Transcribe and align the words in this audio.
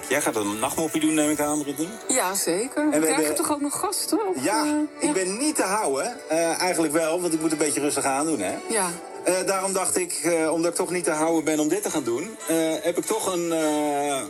gek. 0.00 0.10
Jij 0.10 0.20
gaat 0.20 0.36
een 0.36 0.58
nachtmoppie 0.58 1.00
doen, 1.00 1.14
neem 1.14 1.30
ik 1.30 1.40
aan, 1.40 1.62
Brittany? 1.62 1.88
Ja, 2.08 2.34
zeker. 2.34 2.84
we 2.84 2.90
We 2.90 2.96
krijgen 2.98 3.14
hebben- 3.24 3.34
toch 3.34 3.52
ook 3.52 3.60
nog 3.60 3.78
gasten? 3.80 4.28
Of, 4.28 4.44
Ja, 4.44 4.64
eh, 5.00 5.08
ik 5.08 5.12
ben 5.14 5.36
niet 5.38 5.56
te 5.56 5.62
houden. 5.62 6.16
Eh, 6.28 6.60
eigenlijk 6.60 6.92
wel, 6.92 7.20
want 7.20 7.32
ik 7.32 7.40
moet 7.40 7.52
een 7.52 7.58
beetje 7.58 7.80
rustig 7.80 8.04
aandoen, 8.04 8.40
hè? 8.40 8.54
Ja. 8.68 8.90
Eh, 9.24 9.34
daarom 9.46 9.72
dacht 9.72 9.96
ik, 9.96 10.12
eh, 10.24 10.52
omdat 10.52 10.70
ik 10.70 10.76
toch 10.76 10.90
niet 10.90 11.04
te 11.04 11.10
houden 11.10 11.44
ben 11.44 11.58
om 11.60 11.68
dit 11.68 11.82
te 11.82 11.90
gaan 11.90 12.04
doen... 12.04 12.36
eh, 12.48 12.56
heb 12.80 12.98
ik 12.98 13.04
toch 13.04 13.32
een... 13.34 13.52
eh, 13.52 14.22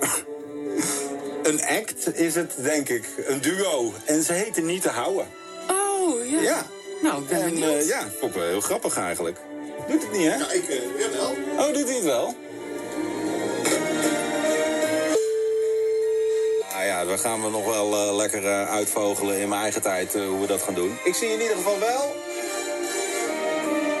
een 1.50 1.60
act, 1.64 2.18
is 2.18 2.34
het, 2.34 2.52
denk 2.56 2.88
ik. 2.88 3.04
Een 3.26 3.40
duo. 3.40 3.92
En 4.04 4.22
ze 4.22 4.32
heten 4.32 4.66
niet 4.66 4.82
te 4.82 4.88
houden. 4.88 5.26
Oh, 5.70 6.28
ja. 6.30 6.40
Ja. 6.40 6.66
Nou, 7.02 7.22
ik 7.22 7.28
ben 7.28 7.42
En 7.42 7.44
benieuwd. 7.50 7.70
eh, 7.80 7.86
ja, 7.86 8.00
vond 8.20 8.34
ik 8.34 8.40
wel 8.40 8.48
heel 8.48 8.60
grappig 8.60 8.96
eigenlijk. 8.98 9.38
Doet 9.88 10.02
het 10.02 10.12
niet, 10.12 10.26
hè? 10.30 10.36
Ja, 10.36 10.50
ik, 10.50 10.68
eh, 10.68 10.76
jawel. 10.98 11.30
Oh, 11.58 11.74
doet 11.74 11.84
hij 11.88 11.94
het 11.94 12.04
wel? 12.04 12.34
Ja, 17.04 17.10
dan 17.10 17.18
gaan 17.18 17.42
we 17.42 17.50
nog 17.50 17.64
wel 17.64 17.94
eh, 17.94 18.16
lekker 18.16 18.46
eh, 18.46 18.70
uitvogelen 18.70 19.38
in 19.38 19.48
mijn 19.48 19.60
eigen 19.60 19.82
tijd 19.82 20.14
eh, 20.14 20.26
hoe 20.26 20.40
we 20.40 20.46
dat 20.46 20.62
gaan 20.62 20.74
doen. 20.74 20.98
Ik 21.04 21.14
zie 21.14 21.28
in 21.28 21.40
ieder 21.40 21.56
geval 21.56 21.78
wel 21.78 22.16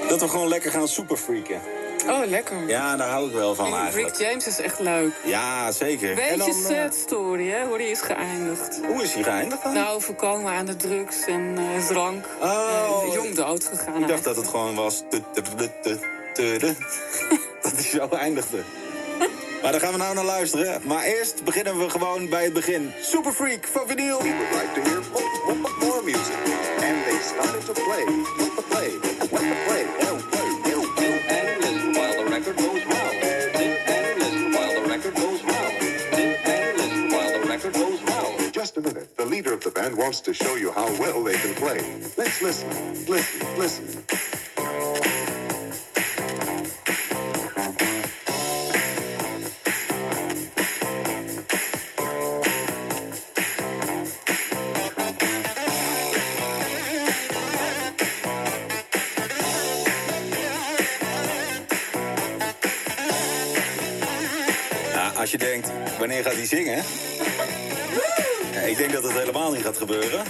dat 0.08 0.20
we 0.20 0.28
gewoon 0.28 0.48
lekker 0.48 0.70
gaan 0.70 0.88
superfreaken. 0.88 1.60
Oh, 2.08 2.26
lekker. 2.26 2.56
Ja, 2.66 2.96
daar 2.96 3.08
hou 3.08 3.26
ik 3.26 3.32
wel 3.32 3.54
van 3.54 3.66
En 3.66 3.72
Rick 3.72 3.80
eigenlijk. 3.80 4.16
James 4.18 4.46
is 4.46 4.58
echt 4.58 4.78
leuk. 4.78 5.12
Ja, 5.24 5.72
zeker. 5.72 6.08
En 6.08 6.14
Beetje 6.14 6.36
dan, 6.36 6.48
eh, 6.48 6.82
sad 6.82 6.94
story, 6.94 7.48
hè, 7.48 7.66
hoe 7.66 7.78
die 7.78 7.90
is 7.90 8.00
geëindigd. 8.00 8.80
hoe 8.86 9.02
is 9.02 9.14
hij 9.14 9.22
geëindigd 9.22 9.62
dan? 9.62 9.72
Nou, 9.72 10.02
voorkomen 10.02 10.52
aan 10.52 10.66
de 10.66 10.76
drugs 10.76 11.26
en 11.26 11.58
drank. 11.88 12.24
Oh. 12.40 13.12
Jong 13.12 13.34
dood 13.34 13.64
gegaan. 13.64 14.02
ik 14.02 14.08
dacht 14.08 14.24
dat 14.24 14.36
het 14.36 14.48
gewoon 14.48 14.74
was... 14.74 15.02
dat 17.62 17.72
hij 17.72 17.82
zo 17.82 18.08
eindigde. 18.08 18.62
Maar 19.64 19.72
daar 19.72 19.82
gaan 19.82 19.92
we 19.92 19.98
nou 19.98 20.14
naar 20.14 20.24
luisteren. 20.24 20.80
Maar 20.86 21.04
eerst 21.04 21.44
beginnen 21.44 21.78
we 21.78 21.90
gewoon 21.90 22.28
bij 22.28 22.44
het 22.44 22.52
begin. 22.52 22.92
Superfreak 23.00 23.66
van 23.72 23.88
vinyl. 23.88 24.18
would 24.18 24.52
like 24.52 24.72
to 24.74 24.80
hear 24.80 25.02
more, 25.12 25.56
more, 25.56 25.74
more 25.80 26.02
music. 26.02 26.36
And 26.86 27.04
they 27.04 27.18
started 27.32 27.64
to 27.64 27.72
play, 27.72 28.04
the 28.04 28.64
play, 28.68 28.88
the 29.18 29.28
play, 29.28 29.54
play, 29.66 29.84
the 30.06 30.28
play. 30.30 30.54
and 31.28 31.60
listen 31.60 31.92
while 31.92 32.24
the 32.24 32.30
record 32.30 32.56
goes 32.56 32.84
round. 32.84 33.14
Sit 33.54 33.88
and 33.88 34.18
listen 34.18 34.52
while 34.52 34.82
the 34.82 34.88
record 34.88 35.14
goes 35.14 35.42
round. 35.42 35.72
Sit 36.12 36.46
and 36.46 36.78
listen 36.78 37.08
while 37.12 37.32
the 37.32 37.48
record 37.48 37.74
goes 37.74 38.02
round. 38.02 38.52
Just 38.52 38.76
a 38.76 38.80
minute. 38.80 39.16
The 39.16 39.24
leader 39.24 39.52
of 39.54 39.60
the 39.60 39.70
band 39.70 39.96
wants 39.96 40.20
to 40.20 40.34
show 40.34 40.56
you 40.56 40.72
how 40.72 40.88
well 41.00 41.24
they 41.24 41.38
can 41.38 41.54
play. 41.54 41.80
Let's 42.18 42.42
listen, 42.42 42.68
listen, 43.08 43.58
listen. 43.58 44.33
Wanneer 66.14 66.32
gaat 66.32 66.48
hij 66.48 66.58
zingen? 66.58 66.84
Ja, 68.52 68.60
ik 68.60 68.76
denk 68.76 68.92
dat 68.92 69.02
het 69.02 69.12
helemaal 69.12 69.52
niet 69.52 69.62
gaat 69.62 69.76
gebeuren. 69.76 70.22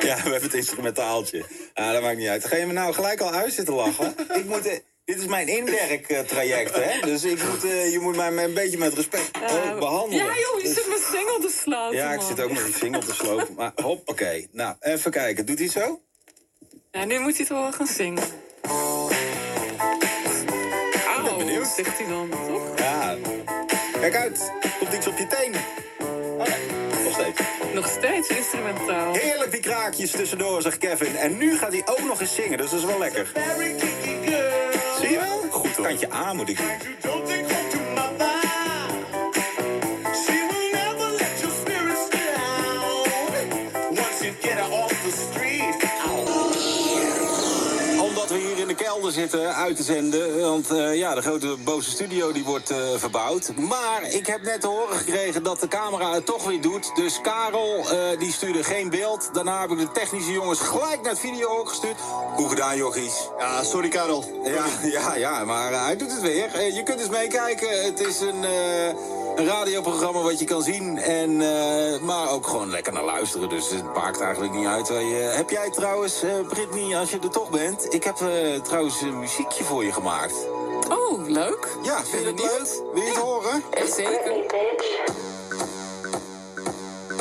Ja, 0.00 0.14
we 0.16 0.20
hebben 0.22 0.42
het 0.42 0.54
instrumentaaltje. 0.54 1.44
Ja, 1.74 1.92
dat 1.92 2.02
maakt 2.02 2.16
niet 2.16 2.28
uit. 2.28 2.44
Ga 2.44 2.56
je 2.56 2.66
me 2.66 2.72
nou 2.72 2.94
gelijk 2.94 3.20
al 3.20 3.32
uit 3.32 3.52
zitten 3.52 3.74
lachen? 3.74 4.14
Ik 4.34 4.44
moet, 4.44 4.66
eh, 4.66 4.78
dit 5.04 5.18
is 5.18 5.26
mijn 5.26 5.48
inwerktraject, 5.48 6.74
hè? 6.74 7.00
Dus 7.00 7.24
ik 7.24 7.42
moet, 7.44 7.64
eh, 7.64 7.92
je 7.92 7.98
moet 7.98 8.16
mij 8.16 8.44
een 8.44 8.54
beetje 8.54 8.78
met 8.78 8.94
respect 8.94 9.30
ook 9.42 9.78
behandelen. 9.78 10.24
Ja, 10.24 10.32
joh, 10.32 10.60
je 10.60 10.64
Dus- 10.64 10.74
zit 10.74 10.88
met 10.88 11.08
single 11.12 11.38
te 11.40 11.54
sloten, 11.60 11.96
Ja, 11.96 12.10
ik 12.12 12.18
man. 12.18 12.26
zit 12.26 12.40
ook 12.40 12.52
met 12.52 12.64
die 12.64 12.74
single 12.74 13.00
te 13.00 13.14
slopen. 13.14 13.54
Maar 13.56 13.72
hop, 13.82 14.08
oké. 14.08 14.46
Nou, 14.52 14.74
even 14.80 15.10
kijken. 15.10 15.46
Doet 15.46 15.58
hij 15.58 15.68
zo? 15.68 16.00
Ja, 16.90 17.04
nu 17.04 17.18
moet 17.18 17.36
hij 17.36 17.46
toch 17.46 17.60
wel 17.60 17.72
gaan 17.72 17.86
zingen. 17.86 18.22
Auw, 21.06 21.36
benieuwd. 21.36 21.66
zegt 21.76 21.98
hij 21.98 22.06
dan, 22.08 22.30
toch? 22.30 22.78
Ja. 22.78 23.16
Kijk 24.10 24.22
uit. 24.22 24.52
Komt 24.78 24.94
iets 24.94 25.06
op 25.06 25.18
je 25.18 25.26
teen. 25.26 25.54
Oh 26.38 26.46
nee, 26.46 27.04
nog 27.04 27.12
steeds. 27.12 27.40
Nog 27.74 27.88
steeds 27.88 28.28
instrumentaal. 28.28 29.14
Heerlijk 29.14 29.50
die 29.50 29.60
kraakjes 29.60 30.10
tussendoor, 30.10 30.62
zegt 30.62 30.78
Kevin. 30.78 31.16
En 31.16 31.36
nu 31.36 31.56
gaat 31.56 31.72
hij 31.72 31.82
ook 31.86 32.04
nog 32.04 32.20
eens 32.20 32.34
zingen, 32.34 32.58
dus 32.58 32.70
dat 32.70 32.78
is 32.78 32.84
wel 32.84 32.98
lekker. 32.98 33.32
Zie 35.00 35.10
je 35.10 35.18
wel? 35.18 35.50
Goed 35.50 35.76
hoor. 35.76 35.86
Kantje 35.86 36.12
A 36.12 36.32
moet 36.32 36.48
ik 36.48 36.56
doen. 36.56 36.66
Zitten 49.18 49.54
uit 49.54 49.76
te 49.76 49.82
zenden. 49.82 50.40
Want 50.40 50.70
eh, 50.70 50.96
ja, 50.96 51.14
de 51.14 51.22
grote 51.22 51.56
boze 51.64 51.90
studio 51.90 52.32
die 52.32 52.44
wordt 52.44 52.70
eh, 52.70 52.78
verbouwd. 52.96 53.52
Maar 53.56 54.02
ik 54.10 54.26
heb 54.26 54.42
net 54.42 54.60
te 54.60 54.66
horen 54.66 54.96
gekregen 54.96 55.42
dat 55.42 55.60
de 55.60 55.68
camera 55.68 56.14
het 56.14 56.26
toch 56.26 56.44
weer 56.44 56.60
doet. 56.60 56.90
Dus 56.94 57.20
Karel 57.20 57.90
eh, 57.90 58.18
die 58.18 58.32
stuurde 58.32 58.64
geen 58.64 58.90
beeld. 58.90 59.30
Daarna 59.32 59.60
heb 59.60 59.70
ik 59.70 59.78
de 59.78 59.92
technische 59.92 60.32
jongens 60.32 60.60
gelijk 60.60 61.02
naar 61.02 61.10
het 61.10 61.20
video 61.20 61.48
ook 61.48 61.68
gestuurd. 61.68 62.00
Goed 62.34 62.48
gedaan, 62.48 62.76
jochies. 62.76 63.28
Ja, 63.38 63.62
sorry 63.62 63.88
Karel. 63.88 64.40
Ja, 64.44 64.64
ja, 64.82 65.14
ja, 65.14 65.44
maar 65.44 65.84
hij 65.84 65.96
doet 65.96 66.12
het 66.12 66.20
weer. 66.20 66.72
Je 66.72 66.82
kunt 66.82 67.00
eens 67.00 67.08
meekijken. 67.08 67.84
Het 67.84 68.00
is 68.00 68.20
een, 68.20 68.44
een 69.38 69.46
radioprogramma 69.46 70.20
wat 70.20 70.38
je 70.38 70.44
kan 70.44 70.62
zien. 70.62 70.98
En, 70.98 71.40
eh, 71.40 72.00
maar 72.00 72.30
ook 72.30 72.46
gewoon 72.46 72.70
lekker 72.70 72.92
naar 72.92 73.04
luisteren. 73.04 73.48
Dus 73.48 73.70
het 73.70 73.94
maakt 73.94 74.20
eigenlijk 74.20 74.52
niet 74.54 74.66
uit. 74.66 74.88
waar 74.88 75.02
je- 75.02 75.14
heb 75.36 75.50
jij 75.50 75.70
trouwens, 75.70 76.22
eh 76.22 76.30
Brittany, 76.48 76.94
als 76.96 77.10
je 77.10 77.18
er 77.22 77.30
toch 77.30 77.50
bent... 77.50 77.94
Ik 77.94 78.04
heb 78.04 78.20
eh, 78.20 78.60
trouwens 78.62 79.00
een 79.00 79.18
muziekje 79.18 79.64
voor 79.64 79.84
je 79.84 79.92
gemaakt. 79.92 80.34
Oh, 80.90 81.26
leuk. 81.28 81.68
Ja, 81.82 82.04
vind 82.04 82.22
je 82.22 82.28
het 82.28 82.40
leuk? 82.40 82.92
Wil 82.94 83.02
je 83.02 83.08
het 83.08 83.16
horen? 83.18 83.62
Zeker. 83.96 84.32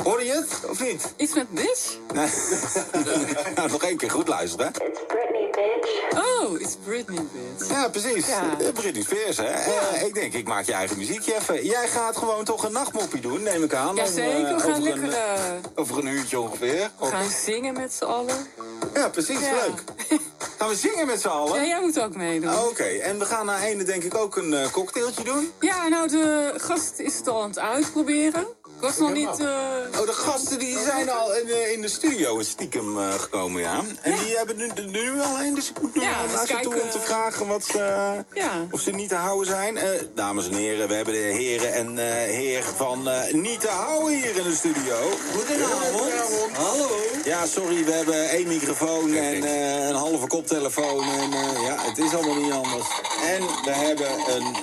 Hoor 0.03 0.23
je 0.23 0.31
het, 0.31 0.69
of 0.69 0.81
niet? 0.81 1.13
Iets 1.17 1.33
met 1.33 1.49
bitch? 1.49 1.97
Nee. 2.13 3.25
nou, 3.55 3.71
nog 3.71 3.83
één 3.83 3.97
keer 3.97 4.11
goed 4.11 4.27
luisteren, 4.27 4.71
hè? 4.73 5.36
Bitch. 5.57 6.17
Oh, 6.17 6.59
it's 6.61 6.75
Britney, 6.85 7.25
bitch. 7.33 7.69
Ja, 7.69 7.89
precies. 7.89 8.27
Ja. 8.27 8.41
Eh, 8.59 8.67
Britney 8.73 9.03
Spears, 9.03 9.37
hè? 9.37 9.43
Eh, 9.45 10.03
ik 10.05 10.13
denk, 10.13 10.33
ik 10.33 10.47
maak 10.47 10.65
je 10.65 10.73
eigen 10.73 10.97
muziekje 10.97 11.35
even. 11.35 11.65
Jij 11.65 11.87
gaat 11.87 12.17
gewoon 12.17 12.43
toch 12.43 12.63
een 12.63 12.71
nachtmoppie 12.71 13.21
doen, 13.21 13.43
neem 13.43 13.63
ik 13.63 13.73
aan. 13.73 13.95
Jazeker, 13.95 14.39
Om, 14.39 14.45
eh, 14.45 14.53
we 14.55 14.59
gaan 14.59 14.69
over 14.71 14.83
lekker 14.83 15.03
Een, 15.03 15.13
eh, 15.13 15.51
over 15.75 15.97
een 15.97 16.07
uurtje 16.07 16.39
ongeveer. 16.39 16.89
Of- 16.99 17.09
gaan 17.09 17.29
zingen 17.29 17.73
met 17.73 17.93
z'n 17.93 18.03
allen. 18.03 18.47
Ja, 18.93 19.09
precies, 19.09 19.39
Ja. 19.39 19.51
leuk. 19.51 19.83
Gaan 20.57 20.69
we 20.69 20.75
zingen 20.75 21.07
met 21.07 21.21
z'n 21.21 21.27
allen? 21.27 21.55
Ja, 21.61 21.67
jij 21.67 21.81
moet 21.81 21.99
ook 22.01 22.15
meedoen. 22.15 22.57
Oké, 22.59 22.83
en 22.83 23.19
we 23.19 23.25
gaan 23.25 23.45
na 23.45 23.63
ene 23.63 23.83
denk 23.83 24.03
ik 24.03 24.15
ook 24.15 24.35
een 24.35 24.53
eh, 24.53 24.71
cocktailtje 24.71 25.23
doen. 25.23 25.51
Ja, 25.59 25.87
nou, 25.87 26.07
de 26.07 26.53
gast 26.57 26.99
is 26.99 27.17
het 27.17 27.27
al 27.27 27.41
aan 27.41 27.49
het 27.49 27.59
uitproberen. 27.59 28.47
Ik 28.77 28.83
was 28.83 28.97
nog 28.97 29.13
niet... 29.13 29.39
eh, 29.39 29.99
Oh, 29.99 30.05
de 30.05 30.13
gasten 30.13 30.59
die 30.59 30.77
zijn 30.79 31.09
al 31.11 31.35
in, 31.35 31.45
de- 31.45 31.71
in 31.73 31.81
de 31.81 31.87
studio 31.87 32.41
stiekem 32.43 32.99
eh, 32.99 33.13
gekomen, 33.13 33.61
ja. 33.61 33.81
En 34.01 34.15
die 34.25 34.37
hebben 34.37 34.57
nu, 34.57 34.71
nu 34.85 35.21
al 35.21 35.39
een, 35.39 35.55
dus 35.55 35.69
ik 35.69 35.81
moet 35.81 35.95
nu 35.95 36.01
Ja, 36.01 36.25
naar 36.35 36.47
ze 36.47 36.59
toe 36.61 36.81
om 36.81 36.89
te 36.89 36.99
vragen 36.99 37.47
wat 37.47 37.63
ze, 37.65 37.77
Ja. 38.33 38.51
of 38.71 38.79
ze 38.81 38.91
niet 38.91 39.09
te 39.09 39.15
houden 39.15 39.47
zijn. 39.47 39.77
Eh, 39.77 39.89
dames 40.15 40.47
en 40.47 40.53
heren, 40.53 40.87
we 40.87 40.93
hebben 40.93 41.13
de 41.13 41.19
heren 41.19 41.73
en 41.73 41.97
eh 41.99 42.05
heer 42.35 42.63
van 42.75 43.09
niet 43.31 43.59
te 43.61 43.67
houden 43.67 44.13
hier 44.21 44.35
in 44.37 44.43
de 44.43 44.55
studio. 44.55 44.95
Goedenavond. 45.35 46.11
Hallo. 46.57 46.87
Ja, 47.23 47.45
sorry, 47.45 47.85
we 47.85 47.91
hebben 47.91 48.29
één 48.29 48.47
microfoon 48.47 49.13
en 49.15 49.43
eh, 49.43 49.87
een 49.87 49.95
halve 49.95 50.27
koptelefoon. 50.27 51.03
En 51.03 51.33
eh, 51.33 51.63
ja, 51.65 51.75
het 51.77 51.97
is 51.97 52.13
allemaal 52.13 52.35
niet 52.35 52.51
anders. 52.51 52.87
En 53.25 53.41
we 53.63 53.71
hebben 53.71 54.09
een 54.35 54.55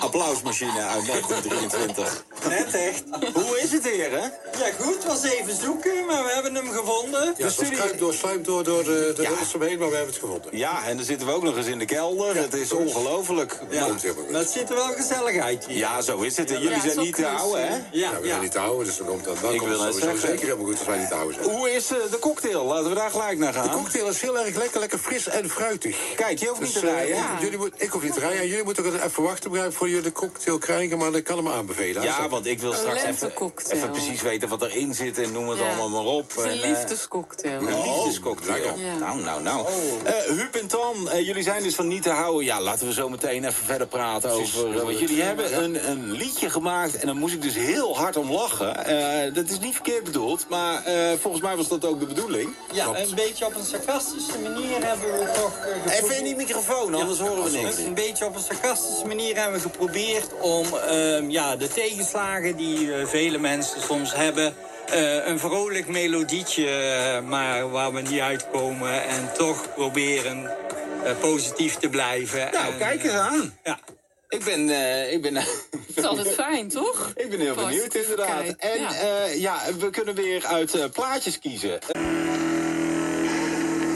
applausmachine 0.00 0.80
uit 0.82 1.06
1923. 1.10 2.24
Net 2.48 2.74
echt. 2.74 3.02
Hoe 3.34 3.58
is 3.62 3.72
het, 3.72 3.84
heren? 3.88 4.32
Ja, 4.58 4.70
goed. 4.80 4.94
Het 4.94 5.04
was 5.04 5.22
even 5.22 5.56
zoeken, 5.56 6.06
maar 6.06 6.22
we 6.24 6.30
hebben 6.34 6.54
hem 6.54 6.70
gevonden. 6.70 7.34
Ja, 7.36 7.44
het 7.46 7.56
was 7.56 7.66
schuim 7.66 7.98
door, 7.98 8.14
sluim 8.14 8.42
door, 8.42 8.64
door 8.64 8.84
de, 8.84 9.12
de 9.16 9.22
Ja. 9.22 9.28
rest 9.38 9.54
omheen, 9.54 9.78
maar 9.78 9.88
we 9.88 9.94
hebben 9.96 10.12
het 10.14 10.22
gevonden. 10.22 10.56
Ja, 10.58 10.84
en 10.86 10.96
dan 10.96 11.06
zitten 11.06 11.26
we 11.26 11.32
ook 11.32 11.42
nog 11.42 11.56
eens 11.56 11.66
in 11.66 11.78
de 11.78 11.84
kelder. 11.84 12.36
het 12.36 12.54
is 12.54 12.72
ongelooflijk. 12.72 13.58
Ja, 13.70 13.86
maar 14.30 14.40
het 14.40 14.50
ziet 14.50 14.68
er 14.68 14.74
wel 14.74 14.92
gezelligheid 14.92 15.66
hier. 15.66 15.76
Ja, 15.76 16.00
zo 16.00 16.18
is 16.20 16.36
het. 16.36 16.50
En 16.50 16.56
Ja, 16.56 16.62
jullie 16.62 16.80
zijn 16.80 16.98
niet 16.98 17.14
te 17.14 17.24
houden, 17.24 17.68
hè? 17.68 17.74
Ja, 17.74 17.82
Ja, 17.90 18.10
we 18.20 18.22
ja. 18.26 18.28
zijn 18.28 18.40
niet 18.42 18.52
te 18.52 18.58
houden, 18.58 18.86
dus 18.86 18.96
dan 18.96 19.06
komt 19.06 19.24
dat 19.24 19.40
dan 19.40 19.54
Ik 19.54 19.60
wil 19.62 19.80
het 19.80 19.94
zeggen. 19.94 20.18
zeker 20.20 20.40
helemaal 20.44 20.64
goed 20.64 20.78
als 20.78 20.86
wij 20.86 20.98
niet 20.98 21.08
te 21.08 21.14
houden 21.14 21.42
zijn. 21.44 21.56
Hoe 21.56 21.70
is 21.70 21.90
eh, 21.90 21.96
de 22.10 22.18
cocktail? 22.18 22.64
Laten 22.64 22.88
we 22.88 22.94
daar 22.94 23.10
gelijk 23.10 23.38
naar 23.38 23.52
De 23.52 23.58
gaan. 23.58 23.70
cocktail 23.70 24.08
is 24.08 24.20
heel 24.20 24.38
erg 24.38 24.56
lekker, 24.56 24.80
lekker 24.80 24.98
fris 24.98 25.26
en 25.28 25.50
fruitig. 25.50 25.96
Kijk, 26.16 26.38
je 26.38 26.46
hoeft 26.48 26.60
niet 26.60 26.72
Dus, 26.72 26.80
te 26.82 26.88
eh, 26.88 26.94
rijden. 26.94 27.24
jullie 27.40 27.58
moet, 27.58 27.72
ik 27.76 27.90
hoef 27.90 28.02
niet 28.02 28.12
te 28.14 28.20
rijden. 28.20 28.40
En 28.40 28.46
jullie 28.48 28.64
moeten 28.64 28.86
ook 28.86 28.94
even 28.94 29.22
wachten 29.22 29.72
voor 29.72 29.88
je 29.88 30.00
de 30.00 30.12
cocktail 30.12 30.58
krijgen, 30.58 30.98
maar 30.98 31.14
ik 31.14 31.24
kan 31.24 31.36
hem 31.36 31.48
aanbevelen. 31.48 32.02
Ja, 32.02 32.28
want 32.28 32.46
ik 32.46 32.60
wil 32.60 32.72
straks 32.72 33.02
even, 33.02 33.32
even 33.68 33.90
precies 33.90 34.22
weten 34.22 34.48
wat 34.48 34.62
erin 34.62 34.94
zit 34.94 35.18
en 35.18 35.32
noem 35.32 35.48
het 35.48 35.58
Ja. 35.58 35.66
allemaal 35.66 35.88
maar 35.88 36.12
op. 36.12 36.32
Een 36.36 36.44
En, 36.50 36.62
eh, 36.62 36.68
liefdescocktail. 36.68 37.60
Een 37.60 37.82
liefdescocktail. 37.82 38.62
lekker. 38.64 38.84
Ja. 38.84 38.98
Nou, 38.98 39.20
nou, 39.20 39.42
nou. 39.42 39.66
Eh 40.04 40.12
Huub 40.26 40.54
en 40.56 40.66
Tan, 40.66 41.10
eh, 41.10 41.26
jullie 41.26 41.42
zijn 41.42 41.62
dus 41.62 41.74
van 41.74 41.88
niet 41.88 42.02
te 42.02 42.10
houden. 42.10 42.44
Ja, 42.44 42.60
laten 42.60 42.86
we 42.86 42.92
zo 42.92 43.08
meteen 43.08 43.44
even 43.44 43.64
verder 43.64 43.86
praten 43.86 44.30
over... 44.30 44.84
want 44.84 44.98
jullie 44.98 45.22
hebben 45.22 45.62
een, 45.64 45.90
een 45.90 46.10
liedje 46.10 46.50
gemaakt 46.50 46.96
en 46.96 47.06
daar 47.06 47.16
moest 47.16 47.34
ik 47.34 47.42
dus 47.42 47.54
heel 47.54 47.96
hard 47.96 48.16
om 48.16 48.30
lachen. 48.32 48.84
Eh, 48.86 49.34
dat 49.34 49.48
is 49.50 49.58
niet 49.58 49.74
verkeerd 49.74 50.04
bedoeld, 50.04 50.46
maar 50.48 50.84
eh, 50.84 50.94
volgens 51.20 51.42
mij 51.42 51.56
was 51.56 51.68
dat 51.68 51.84
ook 51.84 52.00
de 52.00 52.06
bedoeling. 52.06 52.54
Ja, 52.72 52.86
een 52.86 53.14
beetje 53.14 53.46
op 53.46 53.54
een 53.56 53.64
sarcastische 53.64 54.38
manier 54.42 54.84
hebben 54.86 55.12
we 55.18 55.30
toch... 55.34 55.58
eh, 55.86 55.96
Even 55.96 56.16
in 56.18 56.24
die 56.24 56.36
microfoon, 56.36 56.94
anders 56.94 57.18
horen 57.18 57.42
we 57.44 57.50
niks. 57.50 57.76
Een 57.78 57.94
beetje 57.94 58.26
op 58.26 58.34
een 58.34 58.42
sarcastische 58.42 59.06
manier 59.06 59.36
hebben 59.36 59.54
we 59.54 59.60
geprobeerd 59.60 60.26
om 60.40 60.66
ehm, 60.76 61.30
ja, 61.30 61.56
de 61.56 61.68
tegenslagen 61.68 62.56
die 62.56 62.94
eh, 62.94 63.06
vele 63.06 63.38
mensen 63.42 63.82
soms 63.82 64.14
hebben... 64.14 64.54
eh, 64.92 65.26
een 65.26 65.38
vrolijk 65.38 65.88
melodietje, 65.88 66.68
eh, 66.68 67.28
maar 67.28 67.70
waar 67.70 67.92
we 67.92 68.00
niet 68.00 68.20
uitkomen... 68.20 69.02
en 69.08 69.30
toch 69.36 69.74
proberen 69.74 70.50
eh, 71.04 71.12
positief 71.20 71.74
te 71.74 71.88
blijven. 71.88 72.48
Nou, 72.52 72.72
En, 72.72 72.78
kijk 72.78 73.02
eens 73.04 73.12
aan. 73.12 73.58
Ja. 73.64 73.78
Ik 74.28 74.44
ben, 74.44 74.70
eh, 74.70 75.12
ik 75.12 75.22
ben, 75.22 75.34
Het 75.34 75.46
is 75.94 76.04
altijd 76.04 76.34
fijn, 76.34 76.68
toch? 76.68 77.10
ik 77.14 77.30
ben 77.30 77.40
heel 77.40 77.54
Positief 77.54 77.88
benieuwd 77.88 77.94
inderdaad. 77.94 78.54
En 78.58 78.80
ja. 78.80 78.90
ja. 78.92 79.26
ja, 79.26 79.58
we 79.78 79.90
kunnen 79.90 80.14
weer 80.14 80.46
uit 80.46 80.74
eh, 80.74 80.84
plaatjes 80.92 81.38
kiezen. 81.38 81.80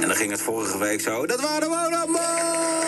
En 0.00 0.06
dan 0.12 0.16
ging 0.16 0.30
het 0.30 0.40
vorige 0.40 0.78
week 0.78 1.00
zo. 1.00 1.26
Dat 1.26 1.40
waren 1.40 1.70
we 1.70 1.90
dan 1.90 2.10
mooi! 2.10 2.85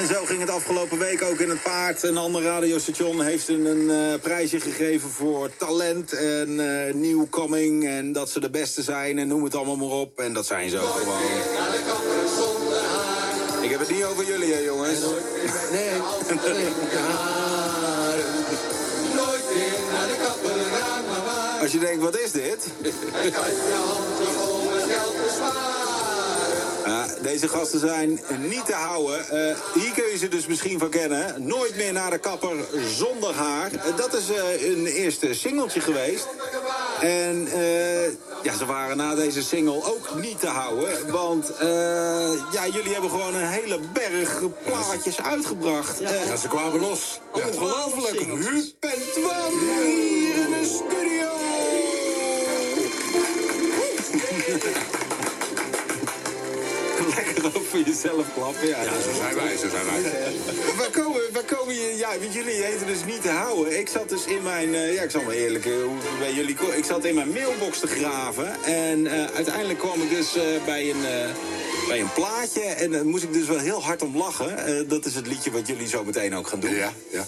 En 0.00 0.06
zo 0.06 0.24
ging 0.24 0.40
het 0.40 0.50
afgelopen 0.50 0.98
week 0.98 1.22
ook 1.22 1.38
in 1.38 1.48
het 1.48 1.62
paard. 1.62 2.02
Een 2.02 2.16
ander 2.16 2.42
radiostation 2.42 3.22
heeft 3.22 3.48
een, 3.48 3.64
een 3.64 3.90
eh, 3.90 4.20
prijsje 4.20 4.60
gegeven 4.60 5.10
voor 5.10 5.50
talent 5.56 6.12
en 6.12 6.60
eh 6.60 6.94
nieuwkoming. 6.94 7.88
En 7.88 8.12
dat 8.12 8.30
ze 8.30 8.40
de 8.40 8.50
beste 8.50 8.82
zijn 8.82 9.18
en 9.18 9.28
noem 9.28 9.44
het 9.44 9.54
allemaal 9.54 9.76
maar 9.76 9.98
op. 9.98 10.18
En 10.18 10.32
dat 10.32 10.46
zijn 10.46 10.70
ze 10.70 10.78
ook 10.78 10.88
gewoon. 10.88 11.18
Ik 13.62 13.70
heb 13.70 13.80
het 13.80 13.90
niet 13.90 14.04
over 14.04 14.26
jullie, 14.26 14.52
hè, 14.52 14.58
jongens. 14.58 14.98
Nee. 15.72 15.90
Als 21.60 21.72
je 21.72 21.78
denkt, 21.78 22.02
wat 22.02 22.18
is 22.18 22.30
dit? 22.30 22.66
Ja, 26.90 27.06
deze 27.22 27.48
gasten 27.48 27.80
zijn 27.80 28.20
niet 28.48 28.66
te 28.66 28.72
houden. 28.72 29.28
Eh, 29.28 29.56
hier 29.74 29.90
kun 29.94 30.10
je 30.10 30.18
ze 30.18 30.28
dus 30.28 30.46
misschien 30.46 30.78
van 30.78 30.88
kennen. 30.88 31.46
Nooit 31.46 31.76
meer 31.76 31.92
naar 31.92 32.10
de 32.10 32.18
kapper 32.18 32.56
zonder 32.96 33.34
haar. 33.34 33.72
Eh, 33.72 33.96
dat 33.96 34.14
is 34.14 34.30
eh, 34.30 34.70
een 34.70 34.86
eerste 34.86 35.34
singeltje 35.34 35.80
geweest. 35.80 36.26
En 37.00 37.46
eh, 37.52 38.04
ja, 38.42 38.56
ze 38.58 38.66
waren 38.66 38.96
na 38.96 39.14
deze 39.14 39.42
single 39.42 39.84
ook 39.84 40.14
niet 40.20 40.40
te 40.40 40.46
houden. 40.46 41.10
Want 41.10 41.56
eh, 41.56 41.68
ja, 42.52 42.66
jullie 42.72 42.92
hebben 42.92 43.10
gewoon 43.10 43.34
een 43.34 43.46
hele 43.48 43.78
berg 43.92 44.40
plaatjes 44.64 45.20
uitgebracht. 45.22 46.00
Eh, 46.00 46.26
Ja, 46.26 46.36
ze 46.36 46.48
kwamen 46.48 46.80
los. 46.80 47.20
Ongelooflijk. 47.32 48.20
Klappen. 58.34 58.68
Ja, 58.68 58.82
Ja, 58.82 59.00
zo 59.00 59.12
zijn 59.14 59.34
wij, 59.34 59.56
zo 59.56 59.68
zijn 59.68 59.84
wij. 59.84 60.32
Waar 60.76 60.90
komen, 60.90 61.20
waar 61.32 61.44
komen 61.44 61.74
je... 61.74 61.94
Ja, 61.96 62.08
want 62.18 62.32
jullie 62.34 62.62
heten 62.62 62.86
dus 62.86 63.04
niet 63.04 63.22
te 63.22 63.28
houden. 63.28 63.78
Ik 63.78 63.88
zat 63.88 64.08
dus 64.08 64.24
in 64.24 64.42
mijn... 64.42 64.74
eh, 64.74 64.94
ja, 64.94 65.02
ik 65.02 65.10
zal 65.10 65.22
maar 65.22 65.34
eerlijk... 65.34 65.66
eh, 65.66 65.72
bij 66.18 66.32
jullie... 66.32 66.56
Ik 66.76 66.84
zat 66.84 67.04
in 67.04 67.14
mijn 67.14 67.28
mailbox 67.32 67.78
te 67.80 67.86
graven. 67.86 68.62
En 68.64 69.06
eh, 69.06 69.24
uiteindelijk 69.34 69.78
kwam 69.78 70.02
ik 70.02 70.10
dus 70.10 70.36
bij 70.64 70.90
een... 70.90 71.02
bij 71.88 72.00
een 72.00 72.12
plaatje 72.12 72.60
en 72.62 72.90
daar 72.90 73.06
moest 73.06 73.22
ik 73.22 73.32
dus 73.32 73.46
wel 73.46 73.58
heel 73.58 73.82
hard 73.82 74.02
om 74.02 74.16
lachen. 74.16 74.88
Dat 74.88 75.04
is 75.04 75.14
het 75.14 75.26
liedje 75.26 75.50
wat 75.50 75.66
jullie 75.66 75.88
zo 75.88 76.04
meteen 76.04 76.34
ook 76.36 76.46
gaan 76.48 76.60
doen. 76.60 76.74
Ja, 76.74 76.92
ja. 77.10 77.26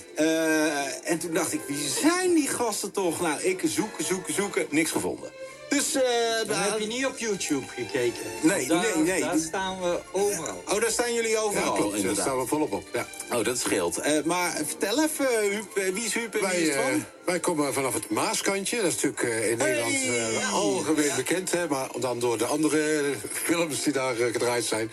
En 1.04 1.18
toen 1.18 1.32
dacht 1.34 1.52
ik, 1.52 1.60
wie 1.66 1.88
zijn 2.02 2.34
die 2.34 2.48
gasten 2.48 2.90
toch? 2.92 3.20
Nou, 3.20 3.42
ik 3.42 3.60
zoeken, 3.64 4.04
zoeken, 4.04 4.34
zoeken, 4.34 4.66
niks 4.70 4.90
gevonden. 4.90 5.30
Dus, 5.74 5.94
eh, 5.94 6.02
Dan 6.38 6.46
daar- 6.46 6.70
heb 6.70 6.78
je 6.78 6.86
niet 6.86 7.06
op 7.06 7.18
YouTube 7.18 7.66
gekeken. 7.68 8.22
Nee, 8.42 8.66
Daar- 8.66 8.80
nee, 8.94 9.04
nee. 9.04 9.20
Daar 9.20 9.38
staan 9.38 9.80
we 9.80 9.98
overal. 10.12 10.62
Oh, 10.68 10.80
daar 10.80 10.90
staan 10.90 11.14
jullie 11.14 11.30
Ja, 11.30 11.40
overal, 11.40 11.72
klopt. 11.72 11.90
Daar 11.90 11.98
inderdaad. 12.00 12.24
staan 12.24 12.38
we 12.40 12.46
volop 12.46 12.72
op. 12.72 12.84
Ja. 12.92 13.06
Oh, 13.32 13.44
dat 13.44 13.58
scheelt. 13.58 13.98
Eh, 13.98 14.22
maar 14.24 14.52
vertel 14.66 15.02
even, 15.02 15.26
Huub, 15.50 15.76
eh, 15.76 15.92
wie 15.92 16.04
is 16.04 16.14
Huub 16.14 16.34
en 16.34 16.40
wie 16.40 16.48
Wij, 16.48 16.60
is 16.60 16.68
eh, 16.68 16.80
Twan? 16.86 17.04
wij 17.24 17.40
komen 17.40 17.72
vanaf 17.74 17.94
het 17.94 18.10
Maaskantje. 18.10 18.76
Dat 18.76 18.86
is 18.86 18.94
natuurlijk 19.02 19.22
in 19.50 19.56
Nederland 19.58 19.94
eh, 19.94 20.52
algemeen 20.52 21.10
bekend. 21.16 21.50
Hè, 21.52 21.68
maar 21.68 21.88
dan 22.00 22.18
door 22.18 22.38
de 22.38 22.44
andere 22.46 23.02
films 23.32 23.82
die 23.82 23.92
daar 23.92 24.14
gedraaid 24.14 24.64
zijn. 24.64 24.90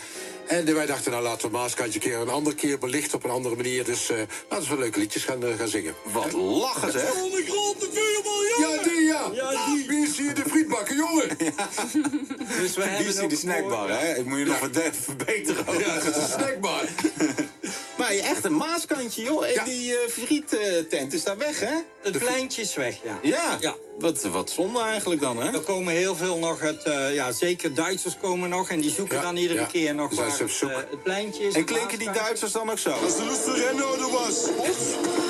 En 0.49 0.73
wij 0.73 0.85
dachten, 0.85 1.11
nou 1.11 1.23
laten 1.23 1.51
we 1.51 1.57
Maaskantje 1.57 1.93
een 1.93 2.05
keer 2.09 2.19
een 2.19 2.29
andere 2.29 2.55
keer 2.55 2.77
belichten 2.79 3.17
op 3.17 3.23
een 3.23 3.29
andere 3.29 3.55
manier. 3.55 3.83
Dus 3.85 4.09
eh, 4.09 4.17
laten 4.49 4.69
we 4.69 4.77
leuke 4.77 4.99
liedjes 4.99 5.23
gaan, 5.23 5.43
eh, 5.43 5.57
gaan 5.57 5.67
zingen. 5.67 5.93
Wat 6.03 6.31
lachen 6.33 6.91
de 6.91 7.43
grote 7.47 7.89
vuurbal, 7.91 8.43
Ja, 8.69 8.83
die 8.83 9.03
ja! 9.03 9.29
Ja, 9.33 9.65
die. 9.65 9.87
Wie 9.87 10.07
is 10.07 10.17
hier 10.17 10.33
de 10.35 10.43
frietbakken, 10.47 10.95
jongen? 10.95 11.27
Dus 12.59 12.75
we 12.75 12.83
Wie 12.83 12.91
is 12.91 13.05
hebben 13.05 13.19
die 13.19 13.27
de 13.27 13.35
snackbar, 13.35 13.89
hè? 13.89 14.15
Ik 14.17 14.25
moet 14.25 14.37
je 14.39 14.45
nog 14.45 14.57
verde- 14.57 14.91
verbeteren. 14.93 15.79
Ja, 15.79 15.93
dat 15.99 16.15
is 16.15 16.21
een 16.21 16.29
snackbar. 16.39 16.81
Maar 18.09 18.17
je 18.17 18.23
echt 18.23 18.43
een 18.45 18.55
maaskantje, 18.55 19.21
joh. 19.23 19.45
En 19.45 19.53
Ja. 19.53 19.63
die 19.63 19.93
eh 19.97 20.09
frietent 20.09 21.13
is 21.13 21.23
daar 21.23 21.37
weg, 21.37 21.59
hè? 21.59 21.75
Het 22.01 22.17
pleintje 22.17 22.61
is 22.61 22.75
weg, 22.75 22.95
ja. 23.03 23.19
Ja. 23.21 23.57
Ja. 23.59 23.75
Wat, 23.99 24.23
wat 24.23 24.49
zonde 24.49 24.79
eigenlijk 24.81 25.21
dan, 25.21 25.37
hè? 25.41 25.53
Er 25.53 25.59
komen 25.59 25.93
heel 25.93 26.15
veel 26.15 26.37
nog, 26.37 26.59
het, 26.59 26.83
eh, 26.83 27.13
ja, 27.13 27.31
zeker 27.31 27.73
Duitsers 27.73 28.17
komen 28.21 28.49
nog 28.49 28.69
en 28.69 28.79
die 28.79 28.91
zoeken 28.91 29.15
Ja, 29.15 29.21
dan 29.21 29.35
iedere 29.37 29.59
ja. 29.59 29.65
keer 29.65 29.95
nog 29.95 30.15
waar 30.15 30.37
het, 30.39 30.61
eh, 30.61 30.69
het 30.89 31.03
pleintje 31.03 31.43
is. 31.43 31.53
En 31.53 31.65
klinken 31.65 31.97
die 31.97 32.07
Maaskant. 32.07 32.25
Duitsers 32.25 32.51
dan 32.51 32.71
ook 32.71 32.79
zo? 32.79 32.89
Hast 32.89 33.17
du 33.17 33.23
Lust 33.25 33.47
rennen 33.47 33.89
oder 33.91 34.11
was? 34.11 34.45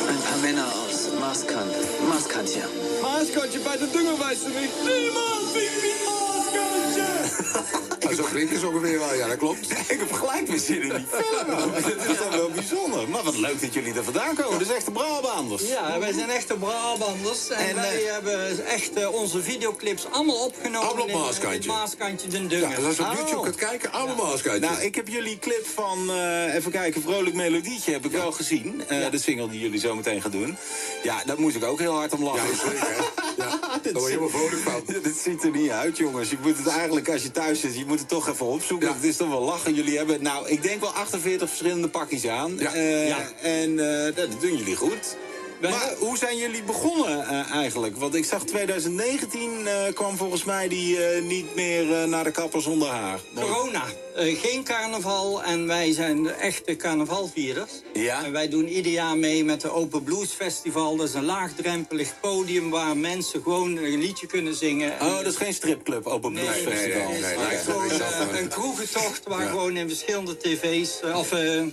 Ein 0.07 0.19
paar 0.23 0.39
Männer 0.41 0.63
aus 0.65 1.19
Marskant. 1.19 1.75
Marskantje. 2.07 2.61
Maaskantje 3.01 3.59
bij 3.59 3.77
de 3.77 3.89
dungen, 3.91 4.19
wijst 4.19 4.43
u 4.45 4.59
niet. 4.59 4.71
Niemand 4.83 5.51
vindt 5.53 5.81
die 5.81 5.95
Maaskantje! 6.05 7.77
Ja, 8.09 8.15
zo 8.15 8.23
klinken 8.23 8.59
ze 8.59 8.67
ongeveer 8.67 8.99
wel, 8.99 9.15
ja, 9.15 9.27
dat 9.27 9.37
klopt. 9.37 9.71
Ik 9.93 9.99
heb 9.99 10.11
gelijk 10.11 10.47
weer 10.47 10.59
zin 10.59 10.81
in 10.81 10.89
die 10.95 11.05
film. 11.21 11.71
Dat 11.83 12.09
is 12.09 12.17
dan 12.17 12.29
wel 12.31 12.49
bijzonder. 12.49 13.09
Maar 13.09 13.23
wat 13.23 13.37
leuk 13.37 13.61
dat 13.61 13.73
jullie 13.73 13.93
er 13.93 14.03
vandaan 14.03 14.35
komen. 14.35 14.59
Dat 14.59 14.67
is 14.67 14.73
echte 14.75 14.91
Brabanders. 14.91 15.63
Ja, 15.67 15.99
wij 15.99 16.13
zijn 16.13 16.29
echte 16.29 16.53
Brabanders 16.55 17.49
en, 17.49 17.67
En, 17.67 17.75
wij 17.75 18.05
eh, 18.05 18.11
hebben 18.11 18.65
echt 18.65 18.93
eh, 18.93 19.13
onze 19.13 19.41
videoclips 19.41 20.05
allemaal 20.11 20.43
opgenomen 20.45 20.87
Allemaal 20.87 21.03
op 21.03 21.09
in, 21.09 21.17
Maaskantje. 21.17 21.49
in 21.53 21.57
het 21.59 21.67
Maaskantje 21.67 22.27
den 22.27 22.43
Ja, 22.43 22.47
Dungen. 22.49 22.75
dus 22.75 22.85
als 22.85 22.95
je 22.97 23.03
op 23.03 23.09
Oh. 23.09 23.17
YouTube 23.19 23.43
gaat 23.45 23.55
kijken, 23.55 23.91
allemaal 23.91 24.25
Maaskantje. 24.25 24.59
Nou, 24.59 24.81
ik 24.81 24.95
heb 24.95 25.07
jullie 25.07 25.39
clip 25.39 25.65
van, 25.67 26.09
eh, 26.11 26.53
even 26.55 26.71
kijken, 26.71 27.01
Vrolijk 27.01 27.35
Melodietje 27.35 27.91
heb 27.91 28.05
ik 28.05 28.11
wel 28.11 28.31
gezien. 28.31 28.83
Eh, 28.87 29.09
De 29.11 29.17
single 29.19 29.49
die 29.49 29.59
jullie 29.59 29.79
zo 29.79 29.95
meteen 29.95 30.21
gaan 30.21 30.31
doen. 30.31 30.57
Ja, 31.03 31.21
daar 31.25 31.39
moest 31.39 31.55
ik 31.55 31.63
ook 31.63 31.79
heel 31.79 31.93
hard 31.93 32.13
om 32.13 32.19
Ja, 32.23 32.25
lachen. 32.25 32.55
zeker? 32.57 32.87
Ja, 33.37 33.45
daar 33.61 33.79
Dit 33.81 33.91
word 33.93 34.03
je 34.05 34.09
helemaal 34.09 34.29
vrolijk 34.29 34.61
van. 34.61 34.81
Ja, 34.87 34.99
Dit 34.99 35.17
ziet 35.17 35.43
er 35.43 35.51
niet 35.51 35.69
uit, 35.69 35.97
jongens. 35.97 36.29
Je 36.29 36.37
moet 36.41 36.57
het 36.57 36.67
eigenlijk, 36.67 37.09
als 37.09 37.23
je 37.23 37.31
thuis 37.31 37.59
zit, 37.59 37.77
je 37.77 37.85
moet 37.85 37.98
het 37.99 38.07
toch 38.07 38.27
even 38.29 38.45
opzoeken. 38.45 38.87
Ja. 38.87 38.93
Het 38.93 39.03
is 39.03 39.17
toch 39.17 39.29
wel 39.29 39.41
lachen. 39.41 39.73
Jullie 39.73 39.97
hebben, 39.97 40.21
nou, 40.23 40.47
ik 40.49 40.61
denk 40.63 40.81
wel 40.81 40.89
48 40.93 41.47
verschillende 41.47 41.87
pakjes 41.87 42.27
aan. 42.27 42.55
Ja. 42.57 42.73
Eh, 42.73 43.07
Ja. 43.07 43.17
En 43.41 43.79
eh, 43.79 44.15
dat 44.15 44.41
doen 44.41 44.57
jullie 44.57 44.75
goed. 44.75 45.17
Maar 45.61 45.71
hebben- 45.79 46.07
hoe 46.07 46.17
zijn 46.17 46.37
jullie 46.37 46.63
begonnen 46.63 47.27
eh, 47.27 47.51
eigenlijk? 47.51 47.97
Want 47.97 48.15
ik 48.15 48.25
zag 48.25 48.43
2019 48.43 49.67
eh, 49.67 49.93
kwam 49.93 50.17
volgens 50.17 50.43
mij 50.43 50.67
die 50.67 51.05
eh, 51.05 51.21
niet 51.23 51.55
meer 51.55 52.07
naar 52.07 52.23
de 52.23 52.31
kapper 52.31 52.61
zonder 52.61 52.87
haar. 52.87 53.19
Corona, 53.35 53.83
geen 54.15 54.63
carnaval 54.63 55.43
en 55.43 55.67
wij 55.67 55.93
zijn 55.93 56.23
de 56.23 56.31
echte 56.31 56.75
carnavalvierders. 56.75 57.71
Ja? 57.93 58.23
En 58.23 58.31
wij 58.31 58.49
doen 58.49 58.67
ieder 58.67 58.91
jaar 58.91 59.17
mee 59.17 59.43
met 59.45 59.61
de 59.61 59.69
Open 59.71 60.03
Blues 60.03 60.31
Festival. 60.31 60.95
Dat 60.95 61.07
is 61.07 61.13
een 61.13 61.25
laagdrempelig 61.25 62.19
podium 62.21 62.69
waar 62.69 62.97
mensen 62.97 63.41
gewoon 63.43 63.77
een 63.77 63.99
liedje 63.99 64.27
kunnen 64.27 64.55
zingen. 64.55 64.91
Oh, 65.01 65.15
dat 65.17 65.25
is 65.25 65.35
geen 65.35 65.53
stripclub, 65.53 66.05
Open 66.07 66.31
Blues 66.33 66.45
Nee, 66.45 66.67
Festival. 66.77 67.09
nee, 67.11 67.21
nee, 67.21 67.57
gewoon 67.57 67.91
is 67.91 67.97
wel- 67.97 68.37
een 68.39 68.47
kroegentocht 68.47 69.21
waar 69.27 69.43
Ja. 69.43 69.49
gewoon 69.49 69.77
in 69.77 69.87
verschillende 69.87 70.37
tv's 70.37 70.99
of 71.15 71.29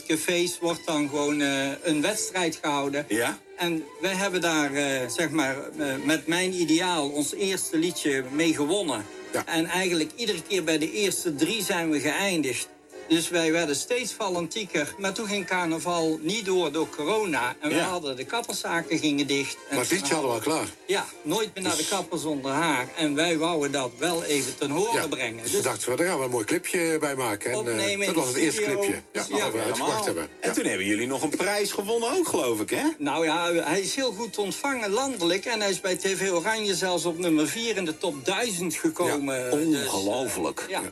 cafés 0.07 0.59
wordt 0.61 0.87
dan 0.87 1.09
gewoon 1.09 1.41
een 1.83 2.03
wedstrijd 2.03 2.59
gehouden. 2.63 3.05
Ja? 3.09 3.39
En 3.57 3.85
wij 4.01 4.15
hebben 4.15 4.41
daar, 4.41 4.75
eh, 4.75 5.09
zeg 5.09 5.31
maar, 5.31 5.57
eh, 5.79 5.95
met 6.05 6.27
mijn 6.27 6.53
ideaal 6.53 7.09
ons 7.09 7.35
eerste 7.35 7.79
liedje 7.79 8.25
mee 8.31 8.55
gewonnen. 8.55 9.05
Ja. 9.33 9.47
En 9.47 9.67
eigenlijk 9.67 10.11
iedere 10.17 10.43
keer 10.43 10.65
bij 10.65 10.79
de 10.79 10.93
eerste 10.93 11.35
drie 11.35 11.63
zijn 11.63 11.91
we 11.91 12.01
geëindigd. 12.01 12.69
Dus 13.09 13.29
wij 13.29 13.53
werden 13.53 13.77
steeds 13.77 14.13
valentieker. 14.13 14.95
Maar 14.99 15.13
toen 15.13 15.27
ging 15.27 15.47
carnaval 15.47 16.19
niet 16.23 16.45
door 16.45 16.73
door 16.73 16.89
corona. 16.89 17.55
En 17.61 17.69
we 17.69 17.75
Ja. 17.75 17.85
hadden 17.89 18.17
de 18.17 18.25
kapperszaken 18.25 18.99
gingen 18.99 19.27
dicht. 19.27 19.57
En 19.69 19.77
Maar 19.77 19.87
jaar 19.91 20.01
hadden 20.01 20.29
we 20.29 20.35
al 20.35 20.41
klaar. 20.41 20.67
Ja, 20.87 21.07
nooit 21.23 21.55
meer 21.55 21.63
naar 21.63 21.77
de 21.77 21.87
kapper 21.89 22.19
zonder 22.19 22.51
haar. 22.51 22.89
En 22.97 23.15
wij 23.15 23.39
wouden 23.39 23.73
dat 23.73 23.91
wel 23.99 24.23
even 24.25 24.57
ten 24.59 24.71
horen 24.71 25.01
Ja. 25.01 25.07
brengen. 25.09 25.43
Dus 25.43 25.51
Dus 25.53 25.61
we 25.61 25.67
dachten, 25.69 25.91
we, 25.91 25.97
daar 25.97 26.07
gaan 26.07 26.19
we 26.19 26.25
een 26.25 26.31
mooi 26.31 26.45
clipje 26.45 26.97
bij 27.01 27.15
maken. 27.17 27.47
En, 27.51 27.53
eh, 27.57 27.59
Opnemen 27.73 28.07
dat 28.07 28.15
was 28.15 28.27
het 28.27 28.37
eerste 28.37 28.63
clipje. 28.63 28.95
Ja, 29.13 29.27
we 29.53 29.59
uitgebracht 29.61 30.05
hebben. 30.05 30.29
En 30.41 30.53
toen 30.53 30.65
hebben 30.65 30.87
jullie 30.87 31.07
nog 31.07 31.23
een 31.23 31.31
prijs 31.37 31.73
gewonnen 31.73 32.13
ook, 32.19 32.29
geloof 32.29 32.61
ik, 32.61 32.71
hè? 32.71 32.83
Nou 32.99 33.25
ja, 33.25 33.53
hij 33.53 33.81
is 33.81 33.95
heel 33.95 34.13
goed 34.13 34.39
ontvangen 34.39 34.91
landelijk. 34.91 35.45
En 35.45 35.61
hij 35.61 35.71
is 35.71 35.81
bij 35.81 35.97
TV 35.97 36.31
Oranje 36.31 36.75
zelfs 36.75 37.05
op 37.05 37.19
nummer 37.19 37.49
4 37.49 37.77
in 37.77 37.85
de 37.85 37.99
top 37.99 38.25
1000 38.25 38.75
gekomen. 38.75 39.51
Dus, 39.71 39.87
Ongelooflijk. 39.89 40.65
ja. 40.69 40.83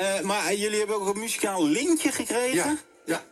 Eh, 0.00 0.20
maar 0.20 0.54
jullie 0.54 0.78
hebben 0.78 0.96
ook 1.00 1.14
een 1.14 1.20
muzikaal 1.20 1.66
lintje 1.66 2.12
gekregen? 2.12 2.54
Ja, 2.54 2.76
ja. 3.06 3.24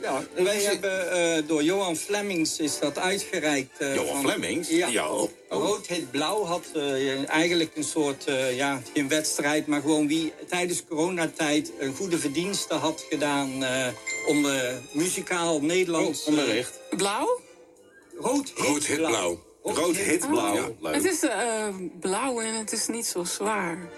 Ja, 0.00 0.22
wij 0.42 0.62
hebben 0.62 1.10
eh, 1.12 1.42
door 1.48 1.62
Johan 1.62 1.96
Flemings 1.96 2.58
is 2.58 2.78
dat 2.78 2.98
uitgereikt. 2.98 3.78
eh, 3.78 3.94
Johan 3.94 4.22
van- 4.22 4.30
Flemings? 4.30 4.68
Ja. 4.68 4.86
Ja. 4.88 5.06
Rood 5.48 5.86
Hit 5.86 6.10
Blauw 6.10 6.44
had 6.44 6.64
eigenlijk 7.26 7.76
een 7.76 7.84
soort, 7.84 8.24
eh, 8.24 8.56
ja, 8.56 8.82
geen 8.94 9.08
wedstrijd, 9.08 9.66
maar 9.66 9.80
gewoon 9.80 10.08
wie 10.08 10.32
tijdens 10.48 10.84
coronatijd 10.88 11.72
een 11.78 11.94
goede 11.94 12.18
verdienste 12.18 12.74
had 12.74 13.04
gedaan 13.10 13.64
eh, 13.64 13.86
om 14.26 14.46
eh, 14.46 14.74
muzikaal 14.92 15.60
Nederlands... 15.60 16.20
Oh, 16.20 16.26
onderricht. 16.28 16.80
Blauw? 16.96 17.40
Rood 18.18 18.52
Hit 18.56 18.66
Rood 18.66 18.84
Hit 18.86 18.96
Blauw. 18.96 19.38
Rood 19.62 19.96
hit 19.96 20.28
blauw. 20.30 20.74
Ja. 20.82 20.90
Het 20.90 21.04
is 21.04 21.22
eh, 21.22 21.68
blauw 22.00 22.40
en 22.40 22.54
het 22.54 22.72
is 22.72 22.86
niet 22.86 23.06
zo 23.06 23.24
zwaar. 23.24 23.88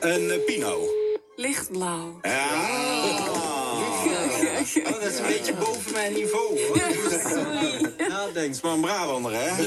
Een 0.00 0.30
eh, 0.30 0.44
Pino. 0.44 0.88
Lichtblauw. 1.36 2.18
Ja. 2.22 2.46
Oh, 4.84 4.92
dat 4.92 5.02
is 5.02 5.18
een 5.18 5.26
beetje 5.26 5.54
boven 5.54 5.92
mijn 5.92 6.12
niveau. 6.12 6.60
hoor. 6.66 6.78
Sorry. 7.20 8.08
Nadenk. 8.08 8.50
is 8.50 8.60
maar 8.60 8.72
een 8.72 8.80
Brabander, 8.80 9.32
hè? 9.34 9.48
Een 9.48 9.66